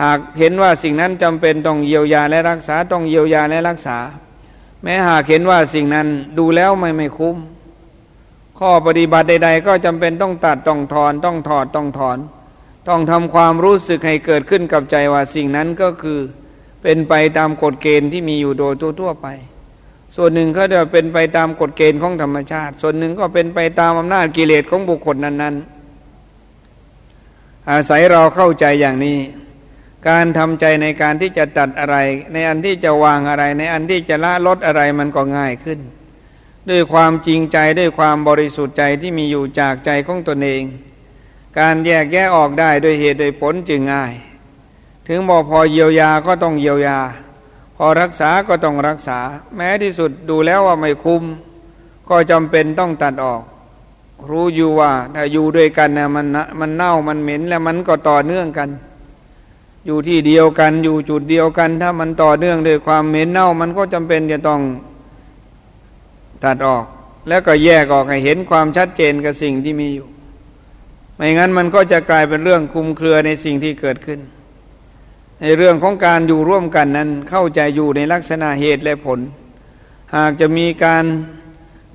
[0.01, 3.97] หากเห็นว่าสิ่งนั้นจำเป็นต้องเยียวยาและรักษาต้องเยียวยาและรักษา
[4.84, 6.07] แม้หากเห็นว่าสิ่งนั้น
[6.38, 7.38] ดูแล้วไม่ไม่คุ้ม
[8.64, 12.18] ข้อปฏิบัติใด ๆ ก็จำเป็นต้องตัดต้องถอนต้องถอดต้องถอน
[12.88, 16.20] ต้องทำความรู้สึกให้เกิดขึ้นกับใจว่าสิ่งนั้นก็คือ
[16.84, 19.28] เป็นไปตามกฎเกณฑ์ที่มีอยู่โดยทั่วๆไป
[20.16, 25.55] ส่วนหนึ่งเขาจะเป็นไปตามกฎเกณฑ์ของธรรมชาติ ส่วนหนึ่งก็เป็นไปตามอำนาจกิเลสของบุคคลนั้น
[26.82, 29.20] ๆ อาศัยเราเข้าใจอย่างนี้
[30.09, 31.97] การทำใจในการที่จะตัดอะไร
[32.34, 35.82] ในอันที่จะวางอะไร ในอันที่จะละลดอะไรมันก็ง่ายขึ้น
[36.70, 40.64] ด้วยความจริงใจด้วยความบริสุทธิ์ใจที่มีอยู่จากใจของตนเอง
[41.59, 44.14] การแยกแยะออกได้โดยเหตุโดยผลจึงง่าย
[45.07, 46.97] ถึงบอกพอเยียวยาก็ต้องเยียวยา
[47.76, 49.20] พอรักษาก็ต้องรักษา
[49.55, 51.24] แม้ที่สุดดูแล้วว่าไม่คุ้ม
[52.09, 53.41] ก็จำเป็นต้องตัดออก
[54.30, 56.28] รู้อยู่ว่าถ้าอยู่ด้วยกันนะมัน
[56.59, 58.70] มันเน่ามันเหม็นแล้วมันก็ต่อเนื่องกัน
[59.86, 64.62] อยู่ที่เดียวกันอยู่จุดเดียวกัน ถ้ามันต่อเนื่องด้วยความเหม็นเน่ามันก็จำเป็นจะต้อง
[66.43, 66.85] ตัดออก
[67.27, 70.07] แล้วก็แยกออกให้เห็นความชัดเจนกับสิ่งที่มีอยู่
[71.15, 74.19] ไม่งั้นมันก็จะกลายเป็นเรื่องคุมเครือในสิ่งที่เกิดขึ้น
[75.41, 79.19] ในเรื่องของการอยู่ร่วมกันนั้นเข้าใจอยู่ในลักษณะเหตุและผล
[80.15, 81.03] หากจะมีการ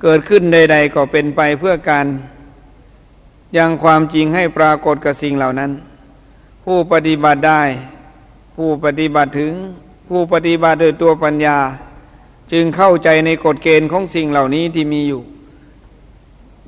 [0.02, 2.06] เกิดขึ้นใด ๆ ก็เป็นไปเพื่อการ
[3.56, 5.70] ยังความจริงให้ปรากฏกับสิ่งเหล่านั้น
[6.64, 7.62] ผู้ปฏิบัติได้
[8.56, 9.52] ผู้ปฏิบัติถึง
[10.08, 11.58] ผู้ปฏิบัติโดยตัวปัญญา
[12.52, 15.22] จึงเข้าใจในกฎเกณฑ์ของสิ่งเหล่านี้ที่มีอยู่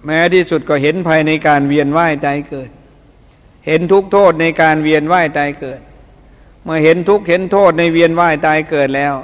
[0.05, 2.71] แม้ที่สุดก็เห็นภายในการเวียนว่ายใจเกิด
[3.67, 5.81] เห็นทุกโทษในการเวียนว่ายใจเกิด
[6.65, 9.15] เมื่อเห็นทุกเห็นโทษในเวียนว่ายตายเกิดแล้ว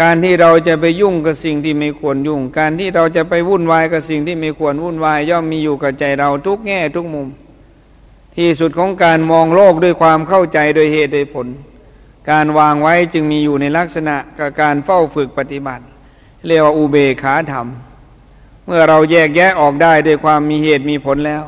[0.00, 7.28] การที่เราจะไปยุ่งกับสิ่งที่ไม่ควรยุ่ง การที่เราจะไปวุ่นวายกับสิ่งที่ไม่ควรวุ่นวาย ย่อมมีอยู่กับใจเราทุกแง่ทุกมุม
[8.36, 11.46] ที่สุดของการมองโลกด้วยความเข้าใจโดยเหตุโดยผล
[12.30, 15.84] การวางไว้จึงมีอยู่ในลักษณะกับการเฝ้าฝึกปฏิบัติ
[16.46, 17.66] เรียกว่าอุเบกขาธรรม
[18.66, 21.44] เมื่อเราแยกแยะออกได้ด้วยความมีเหตุมีผลแล้ว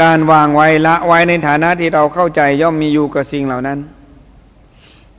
[0.00, 3.78] การวางไว้ละไว้ในฐานะที่เราเข้าใจย่อมมีอยู่กับสิ่งเหล่านั้น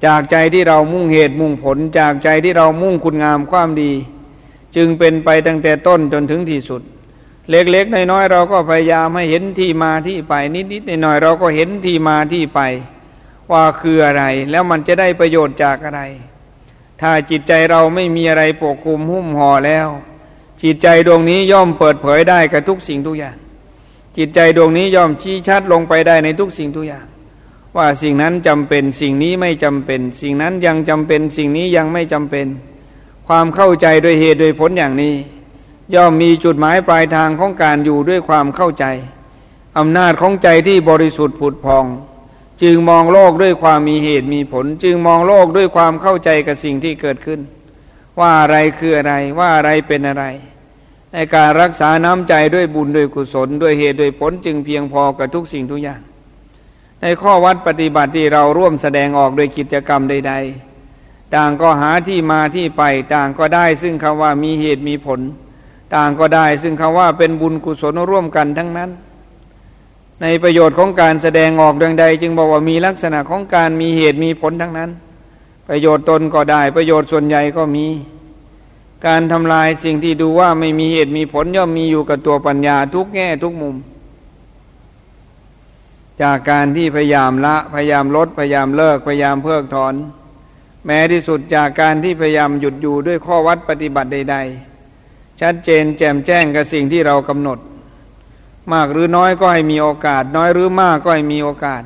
[0.06, 3.92] จากใจที่เรามุ่งเหตุมุ่งผล จากใจที่เรามุ่งคุณงามความดี
[4.76, 6.82] จึงเป็นไปตั้งแต่ต้นจนถึงที่สุด
[7.50, 12.60] เล็กๆน้อยๆเราก็พยายามให้เห็นที่มาที่ไปนิดๆหน่อยๆเราก็เห็นที่มาที่ไป
[13.52, 16.02] ว่าคืออะไร แล้วมันจะได้ประโยชน์จากอะไร
[17.02, 19.88] ถ้าจิตใจเราไม่มีอะไรปกคลุมหุ้มห่อแล้ว
[20.64, 23.38] จิตใจดวงนี้ย่อมเปิดเผยได้กับทุกสิ่งทุกอย่าง
[24.18, 27.06] จิตใจดวงนี้ย่อมชี้ชัดลงไปได้ในทุกสิ่งทุกอย่าง
[27.78, 32.48] ว่าสิ่งนั้นจำเป็นสิ่งนี้ไม่จำเป็น สิ่งนั้นยังจำเป็นสิ่งนี้ยังไม่จำเป็น
[33.28, 35.16] ความเข้าใจโดยเหตุโดยผลอย่างนี้
[35.96, 38.86] ย่อมมีจุดหมายปลายทางของการอยู่ด้วยความเข้าใจ
[39.78, 41.86] อำนาจของใจที่บริสุทธิ์ผุดพอง
[42.64, 47.40] จึงมองโลกด้วยความมีเหตุมีผล จึงมองโลกด้วยความเข้าใจกับสิ่งที่เกิดขึ้น
[48.20, 50.26] ว่าอะไรคืออะไรว่าอะไรเป็นอะไร
[51.14, 56.02] ในการรักษาน้ำใจด้วยบุญด้วยกุศล ด้วยเหตุด้วยผลจึงเพียงพอกับทุกสิ่งทุกอย่าง
[57.02, 60.34] ในข้อวัดปฏิบัติที่เราร่วมแสดงออกโดยกิจกรรมใด
[60.84, 62.84] ๆ ต่างก็หาที่มาที่ไป
[63.14, 65.20] ต่างก็ได้ซึ่งคำว่ามีเหตุมีผล
[65.96, 68.90] ต่างก็ได้ซึ่งคำว่าเป็นบุญกุศลร่วมกันทั้งนั้น
[70.22, 74.90] ในประโยชน์ของการแสดงออกดังใด จึงบอกว่ามีลักษณะของการมีเหตุมีผลทั้งนั้น
[75.70, 77.88] ประโยชน์ตนก็ได้ ประโยชน์ส่วนใหญ่ก็มี
[79.08, 83.76] การทำลายสิ่งที่ดูว่าไม่มีเหตุมีผลย่อมมีอยู่กับตัวปัญญาทุกแง่ทุกมุม
[86.22, 89.94] จากการที่พยายามละพยายามลดพยายามเลิกพยายามเพิกถอน
[90.86, 94.36] แม้ที่สุดจากการที่พยายามหยุดอยู่ด้วยข้อวัดปฏิบัติใด
[94.88, 97.60] ๆ ชัดเจนแจ่มแจ้งกับสิ่งที่เรากำหนด
[98.72, 101.84] มากหรือน้อยก็ให้มีโอกาส น้อยหรือมากก็ให้มีโอกาส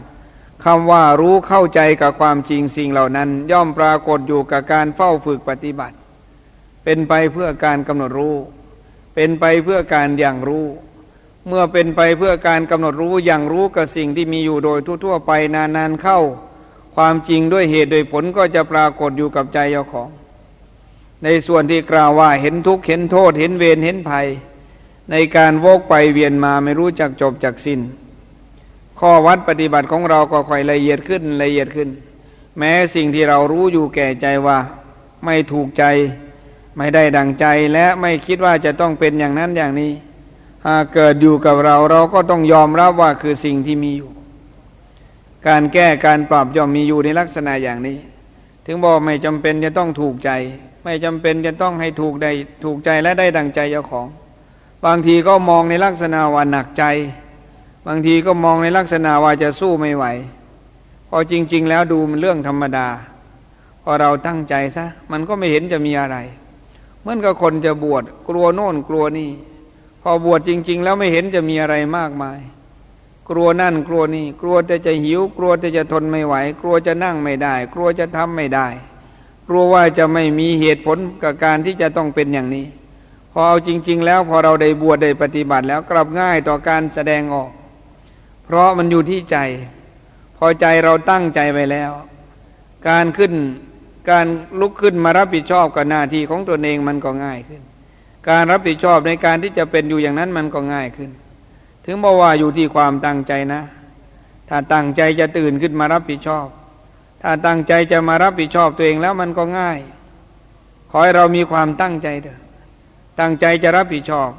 [0.63, 5.95] คำว่ารู้เข้าใจกับความจริงสิ่งเหล่านั้น ย่อมปรากฏอยู่กับการเฝ้าฝึกปฏิบัติ
[6.83, 8.35] เป็นไปเพื่อการกำหนดรู้
[9.15, 10.65] เป็นไปเพื่อการอย่างรู้
[11.47, 16.19] เมื่อเป็นไปเพื่อการกำหนดรู้อย่างรู้กับสิ่งที่มีอยู่โดยทั่วๆไปนานๆเข้า
[16.95, 20.09] ความจริงด้วยเหตุโดยผลก็จะปรากฏอยู่กับใจเจ้าของ
[21.23, 24.27] ในส่วนที่กล่าวว่าเห็นทุกข์เห็นโทษเห็นเวรเห็นภัย
[25.11, 27.79] ในการโวกไปเวียนมาไม่รู้จักจบจักสิน้น
[28.99, 31.89] ข้อวัดปฏิบัติของเราก็ค่อยละเอียดขึ้นละเอียดขึ้น
[32.57, 34.57] แม้สิ่งที่เรารู้อยู่แก่ใจว่า
[35.25, 35.83] ไม่ถูกใจ
[36.77, 39.91] ไม่ได้ดังใจและไม่คิดว่าจะต้องเป็นอย่างนั้นอย่างนี้
[40.67, 44.09] หากเกิดอยู่กับเราเราก็ต้องยอมรับว่าคือสิ่งที่มีอยู่
[45.47, 47.97] การแก้การปรับย่อมมีอยู่ในลักษณะอย่างนี้
[48.65, 50.31] ถึงบอกไม่จำเป็นจะต้องถูกใจ
[50.83, 52.31] ไม่จำเป็นจะต้องให้ถูกได้
[52.63, 54.07] ถูกใจและได้ดังใจเจ้าของ
[54.85, 56.83] บางทีก็มองในลักษณะว่าหนักใจ
[57.87, 60.05] บางทีก็มองในลักษณะว่าจะสู้ไม่ไหว
[61.09, 62.87] พอจริง ๆ แล้วดูมันเรื่องธรรมดา
[63.83, 66.17] พอเราตั้งใจซะมันก็ไม่เห็นจะมีอะไร
[66.99, 69.29] เหมือนกับคนจะบวชกลัวโน่นกลัวนี่
[70.01, 72.39] พอบวชจริง ๆ แล้วไม่เห็นจะมีอะไรมากมาย
[73.29, 78.67] กลัวนั่นกลัวนี่ กลัวจะจะหิว กลัวจะจะทนไม่ไหว กลัวจะนั่งไม่ได้ กลัวจะทำไม่ได้
[79.47, 82.65] กลัวว่าจะไม่มีเหตุผลกับการที่จะต้องเป็นอย่างนี้
[83.39, 87.51] อเอาจริง ๆ แล้วพอเราได้บวชได้ปฏิบัติแล้วกลับง่ายต่อการแสดงออก
[88.45, 89.37] เพราะมันอยู่ที่ใจ
[90.37, 91.91] พอใจเราตั้งใจไว้แล้ว
[92.89, 93.33] การขึ้น
[94.09, 94.25] การ
[94.59, 97.61] ลุกขึ้นมารับผิดชอบกับหน้าที่ของตัวเองมันก็ง่ายขึ้น
[98.29, 101.09] การรับผิดชอบในการที่จะเป็นอยู่อย่างนั้นมันก็ง่ายขึ้น
[101.85, 103.61] ถึงบอกว่าอยู่ที่ความตั้งใจนะ
[104.49, 106.47] ถ้าตั้งใจจะตื่นขึ้นมารับผิดชอบ
[107.21, 109.79] ถ้าตั้งใจจะมารับผิดชอบตัวเองแล้วมันก็ง่าย
[110.91, 112.39] ขอให้เรามีความตั้งใจเถอะ
[113.19, 114.29] ตั้งใจจะรับผิดชอบ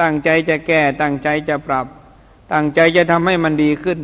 [0.00, 1.86] ตั้งใจจะแก้ ตั้งใจจะปรับ
[2.52, 4.00] ตั้งใจจะทำให้มันดีขึ้น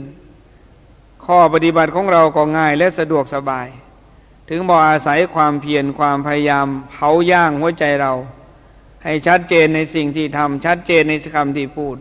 [1.25, 3.69] ข้อปฏิบัติของเราก็ง่ายและสะดวกสบาย
[4.49, 8.13] ถึงบอกอาศัยความเพียรความพยายามเผาย่างหัวใจเรา
[9.05, 11.97] ให้ชัดเจนในสิ่งที่ทำชัดเจนในคำที่พูด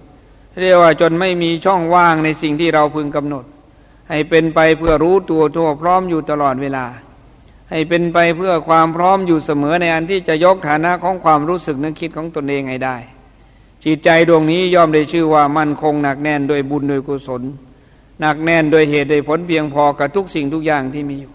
[0.62, 3.46] เรียกว่าจนไม่มีช่องว่างในสิ่งที่เราพึงกำหนด
[4.10, 6.86] ให้เป็นไปเพื่อรู้ตัวทั่วพร้อมอยู่ตลอดเวลา
[7.70, 12.98] ให้เป็นไปเพื่อความพร้อมอยู่เสมอในอันที่จะยกฐานะของความรู้สึกนึกคิดของตนเองให้ได้
[13.84, 17.44] จิตใจดวงนี้ย่อมได้ชื่อว่ามั่นคงหนักแน่นโดยบุญโดยกุศล
[18.20, 21.34] หนักแน่นโดยเหตุโดยผลเพียงพอกับทุกสิ่งทุกอย่างที่มีอยู่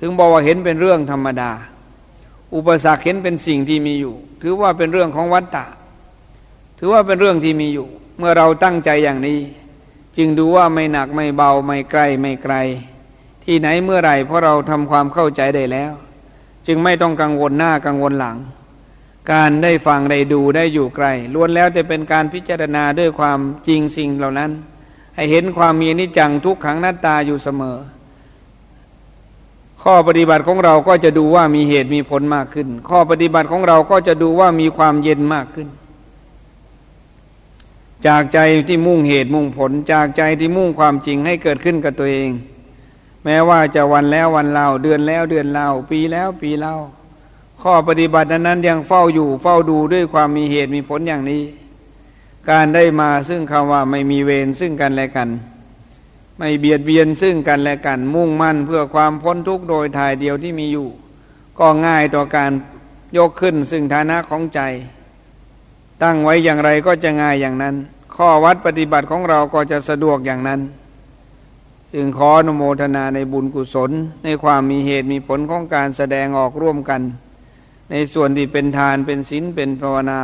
[0.00, 1.50] ถึงบอกว่าเห็นเป็นเรื่องธรรมดา
[2.54, 5.66] อุปสรรคเห็นเป็นสิ่งที่มีอยู่ ถือว่าเป็นเรื่องของวัฏฏะ
[6.78, 9.38] ถือว่าเป็นเรื่องที่มีอยู่ เมื่อเราตั้งใจอย่างนี้
[10.16, 12.54] จึงดูว่าไม่หนักไม่เบาไม่ไกล้ไม่ไกล
[13.52, 15.92] ที่ไหนเมื่อไหร่เพราะเราทำความเข้าใจได้แล้ว
[16.66, 18.36] จึงไม่ต้องกังวลหน้ากังวลหลัง
[19.32, 23.38] การได้ฟังได้ดูได้อยู่ไกลล้วนแล้วจะเป็นการพิจารณาด้วยความ
[23.68, 24.50] จริงสิ่งเหล่านั้น
[25.14, 27.78] ให้เห็นความมีนิจังทุกขังหนัตตาอยู่เสมอ
[29.82, 35.68] ข้อปฏิบัติของเราก็จะดูว่ามีเหตุมีผลมากขึ้น ข้อปฏิบัติของเราก็จะดูว่ามีความเย็นมากขึ้น
[38.06, 38.38] จากใจ
[38.68, 42.32] ที่มุ่งเหตุมุ่งผลจากใจที่มุ่งความจริงให้เกิดขึ้นกับตัวเอง
[43.24, 46.74] แม้ว่าจะวันแล้ววันเล่าเดือนแล้วเดือนเล่าปีแล้วปีเล่า
[47.62, 51.42] ข้อปฏิบัตินั้นยังเฝ้าอยู่เฝ้าดูด้วยความมีเหตุมีผลอย่างนี้
[52.50, 55.28] การได้มาซึ่งคำว่าไม่มีเวรซึ่งกันและกัน
[56.38, 60.88] ไม่เบียดเบียนซึ่งกันและกัน มุ่งมั่นเพื่อความพ้นทุกข์โดยทายเดียวที่มีอยู่
[61.58, 62.50] ก็ง่ายต่อการ
[63.16, 64.60] ยกขึ้นซึ่งฐานะของใจ
[66.02, 67.74] ตั้งไว้อย่างไรก็จะง่ายอย่างนั้น
[68.16, 70.60] ข้อวัดปฏิบัติของเราก็จะสะดวกอย่างนั้น
[71.94, 73.90] จึงขออนุโมทนาในบุญกุศล
[74.24, 77.00] ในความมีเหตุมีผลของการแสดงออกร่วมกัน
[77.90, 80.20] ในส่วนที่เป็นทานเป็นศีลเป็นภาวนา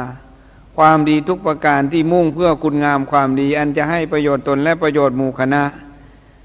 [0.76, 5.62] ความดีทุกประการที่มุ่งเพื่อคุณงามความดี อันจะให้ประโยชน์ตนและประโยชน์หมู่คณะ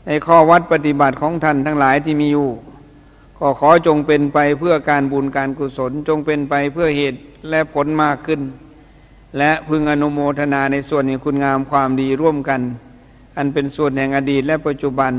[0.06, 2.50] ในข้อวัดปฏิบัติของท่านทั้งหลายที่มีอยู่
[3.38, 7.20] ก็ขอจงเป็นไปเพื่อการบุญการกุศลจงเป็นไปเพื่อเหตุ
[7.50, 8.42] และผลมากขึ้น
[9.38, 12.62] และพึงอนุโมทนาในส่วนแห่งคุณงามความดีร่วมกัน
[13.38, 15.12] อันเป็นส่วนแห่งอดีตและปัจจุบัน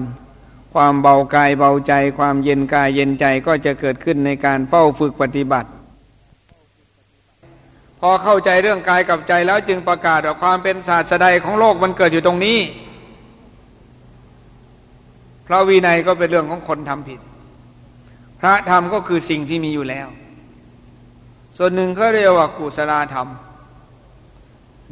[0.75, 5.69] ความเบากายเบาใจ ความเย็นกายเย็นใจก็จะเกิดขึ้นในการเฝ้าฝึกปฏิบัติ
[8.01, 12.59] พอเข้าใจเรื่องกายกับใจแล้วจึงประกาศว่าความเป็นศาสดาของโลกมันเกิดอยู่ตรงนี้
[15.47, 17.21] พระวินัยก็เป็นเรื่องของคนทำผิด
[18.41, 20.09] พระธรรมก็คือสิ่งที่มีอยู่แล้ว
[21.57, 23.29] ส่วนหนึ่งเขาเรียกว่ากุศลธรรม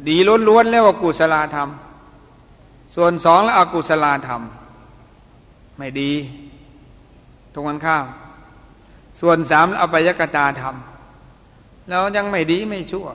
[0.07, 0.17] ดี
[0.47, 1.69] ล้วนๆแล้วว่ากุศลธรรม
[2.95, 4.41] ส่วนสองแล้วอกุศลธรรม
[5.77, 6.11] ไม่ดี
[7.53, 8.05] ตรงกันข้าม
[9.21, 10.75] ส่วนสามอปยกตาธรรม
[11.89, 13.07] แล้วยังไม่ดีไม่ชั่ว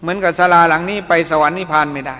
[0.00, 2.18] เหมือนกับศาลาหลังนี้ไปสวรรค์นิพพานไม่ได้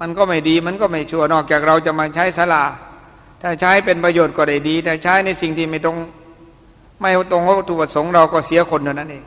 [0.00, 2.64] มันก็ไม่ดีมันก็ไม่ชั่วนอกจากเราจะมาใช้ศาลา
[3.42, 5.96] ถ้าใช้เป็นประโยชน์ก็ได้ดี แต่ใช้ในสิ่งที่ไม่ตรง
[7.00, 9.24] ไม่ตรงวัตถุประสงค์เราก็เสียคนเท่านั้นเอง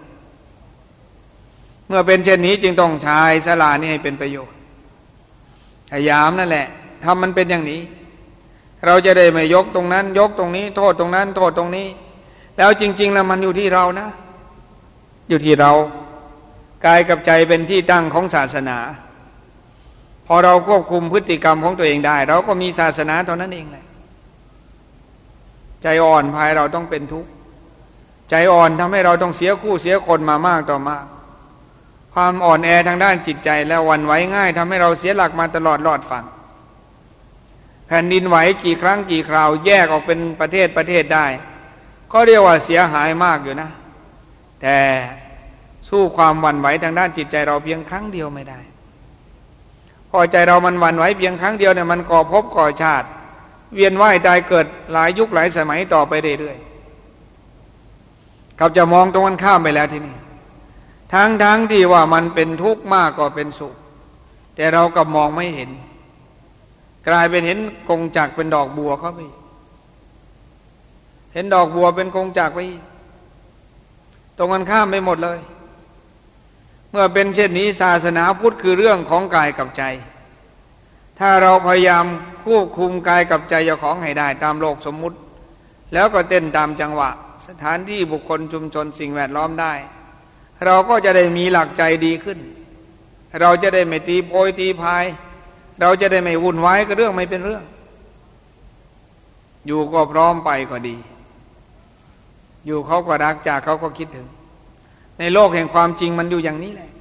[1.87, 4.58] เมื่อเป็นเช่นนี้จึงต้องใช้สลานี่ให้เป็นประโยชน์
[5.91, 6.67] พยายามนั่นแหละ
[7.03, 7.81] ทำมันเป็นอย่างนี้
[8.85, 11.87] เราจะได้ไม่ยกตรงนั้น ยกตรงนี้ โทษตรงนั้น โทษตรงนี้
[12.57, 14.07] แล้วจริง ๆ แล้วมันอยู่ที่เรานะ
[15.29, 15.71] อยู่ที่เรา
[16.85, 18.77] กายกับใจเป็นที่ตั้งของศาสนา
[20.27, 23.85] พอเราควบคุมพฤติกรรมของตัวเองได้ เราก็มีศาสนาเท่านั้นเองเลย
[25.81, 27.29] ใจอ่อนภายเราต้องเป็นทุกข์
[28.29, 31.05] ใจอ่อนทำให้เราต้องเสียคู่เสียคนมามากต่อมาก
[32.13, 36.23] ความอ่อนแอทางด้านจิตใจแล้ววันไหวง่ายทำให้เราเสียหลักมาตลอดรอดฟัง
[37.87, 41.25] แผ่นดินไหวกี่ครั้งกี่คราวแยกออกเป็นประเทศประเทศได้
[42.11, 43.69] ก็เรียกว่าเสียหายมากอยู่นะ
[44.61, 44.77] แต่
[45.89, 48.59] สู้ความวันไหวทางด้านจิตใจเราเพียงครั้งเดียวไม่ได้
[50.09, 53.07] พอใจเรามันวันไหวเพียงครั้งเดียวเนี่ยมันก่อภพก่อชาติ
[53.73, 60.15] เวียนว่ายตายเกิดหลายยุคหลายสมัยต่อไปเรื่อยๆเขาจะมองตรงกันข้ามไปแล้วที่นี่
[61.13, 63.75] ทั้งทั้งที่ว่ามันเป็นทุกข์มากกว่าเป็นสุข
[64.55, 65.71] แต่เรากับมองไม่เห็น
[67.07, 69.19] กลายเป็นเห็นกงจักเป็นดอกบัวเข้าไป
[71.33, 72.59] เห็นดอกบัวเป็นกงจักไป
[74.37, 75.39] ตรงกันข้ามไปหมดเลย
[76.91, 79.83] เมื่อเป็นเช่นนี้ศาสนาพุทธคือเรื่องของกายกับใจ
[81.19, 82.05] ถ้าเราพยายาม
[82.45, 85.17] ควบคุมกายกับใจเจ้าของให้ได้ตามโลกสมมุติ
[85.93, 87.09] แล้วก็เต้นตามจังหวะ
[87.47, 89.73] สถานที่บุคคลชุมชนสิ่งแวดล้อมได้
[90.65, 92.39] เราก็จะได้มีหลักใจดีขึ้น
[93.41, 95.05] เราจะได้ไม่ตีโพยตีพาย
[95.81, 97.63] เราจะได้ไม่วุ่นวายกับเรื่องไม่เป็นเรื่อง
[99.65, 100.97] อยู่ก็พร้อมไปก็ดี
[102.65, 104.27] อยู่เขาก็รักจากเขาก็คิดถึง
[105.19, 106.91] ในโลกแห่งความจริงมันอยู่อย่างนี้แหละ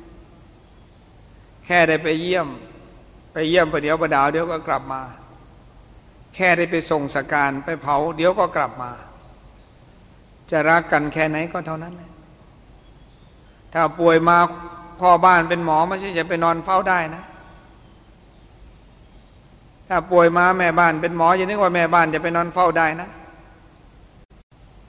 [1.65, 2.49] แค่ได้ไปเยี่ยม
[3.33, 5.01] ไปเยี่ยมประเดี๋ยวประดาวเดี๋ยวก็กลับมา
[6.35, 8.91] แค่ได้ไปส่งสการไปเผา เดี๋ยวก็กลับมา
[10.51, 12.08] จะรักกันแค่ไหนก็เท่านั้นแหละ
[13.73, 14.37] ถ้าป่วยมา
[15.01, 17.25] พ่อบ้านเป็นหมอไม่ใช่จะไปนอนเฝ้าได้นะ
[19.89, 23.09] ถ้าป่วยมาแม่บ้านเป็นหมออย่านึกว่าแม่บ้านจะไปนอนเฝ้าได้นะ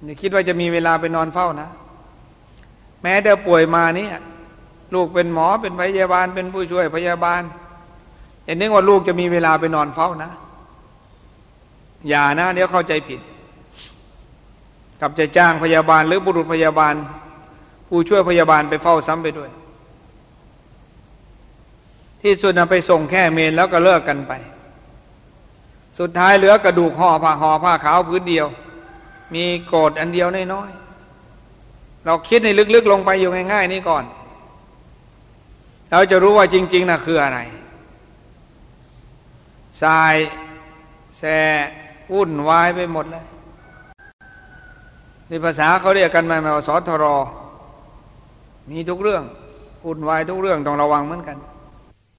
[0.03, 1.69] อย่าคิดว่าจะมีเวลาไปนอนเฝ้านะ
[3.03, 4.13] แม้แต่ป่วยมาเนี่ย
[4.93, 7.41] ลูกเป็นหมอเป็นพยาบาลเป็นผู้ช่วยพยาบาล
[8.45, 10.31] อย่านึกว่าลูกจะมีเวลาไปนอนเฝ้านะ
[12.09, 13.19] อย่านะ เดี๋ยวเข้าใจผิด
[15.01, 16.93] กับจะจ้างพยาบาลหรือบุรุษพยาบาล
[17.89, 19.49] ผู้ช่วยพยาบาลไปเฝ้าซ้ำไปด้วย
[22.21, 24.33] ที่สุดนำไปส่งแค่เมนแล้วก็เลิกกันไป
[25.99, 28.47] สุดท้ายเหลือกระดูกห่อผ้าห่อผ้าขาวพื้นเดียว
[29.33, 34.03] มีโกรธอันเดียวน้อยๆเราคิดในลึกๆลงไปอยู่ง่าย ๆ นี่ก่อน
[35.91, 37.39] เราจะรู้ว่าจริง ๆนะคืออะไร
[39.81, 40.15] ทราย
[41.17, 41.23] แส
[42.13, 43.25] วุ่นวายไปหมดเลย
[45.27, 47.05] ในภาษาเขาเรียกกันมาว่าสทร
[48.71, 49.23] มีทุกเรื่อง
[49.85, 51.37] วุ่นวายทุกเรื่องต้องระวังเหมือนกัน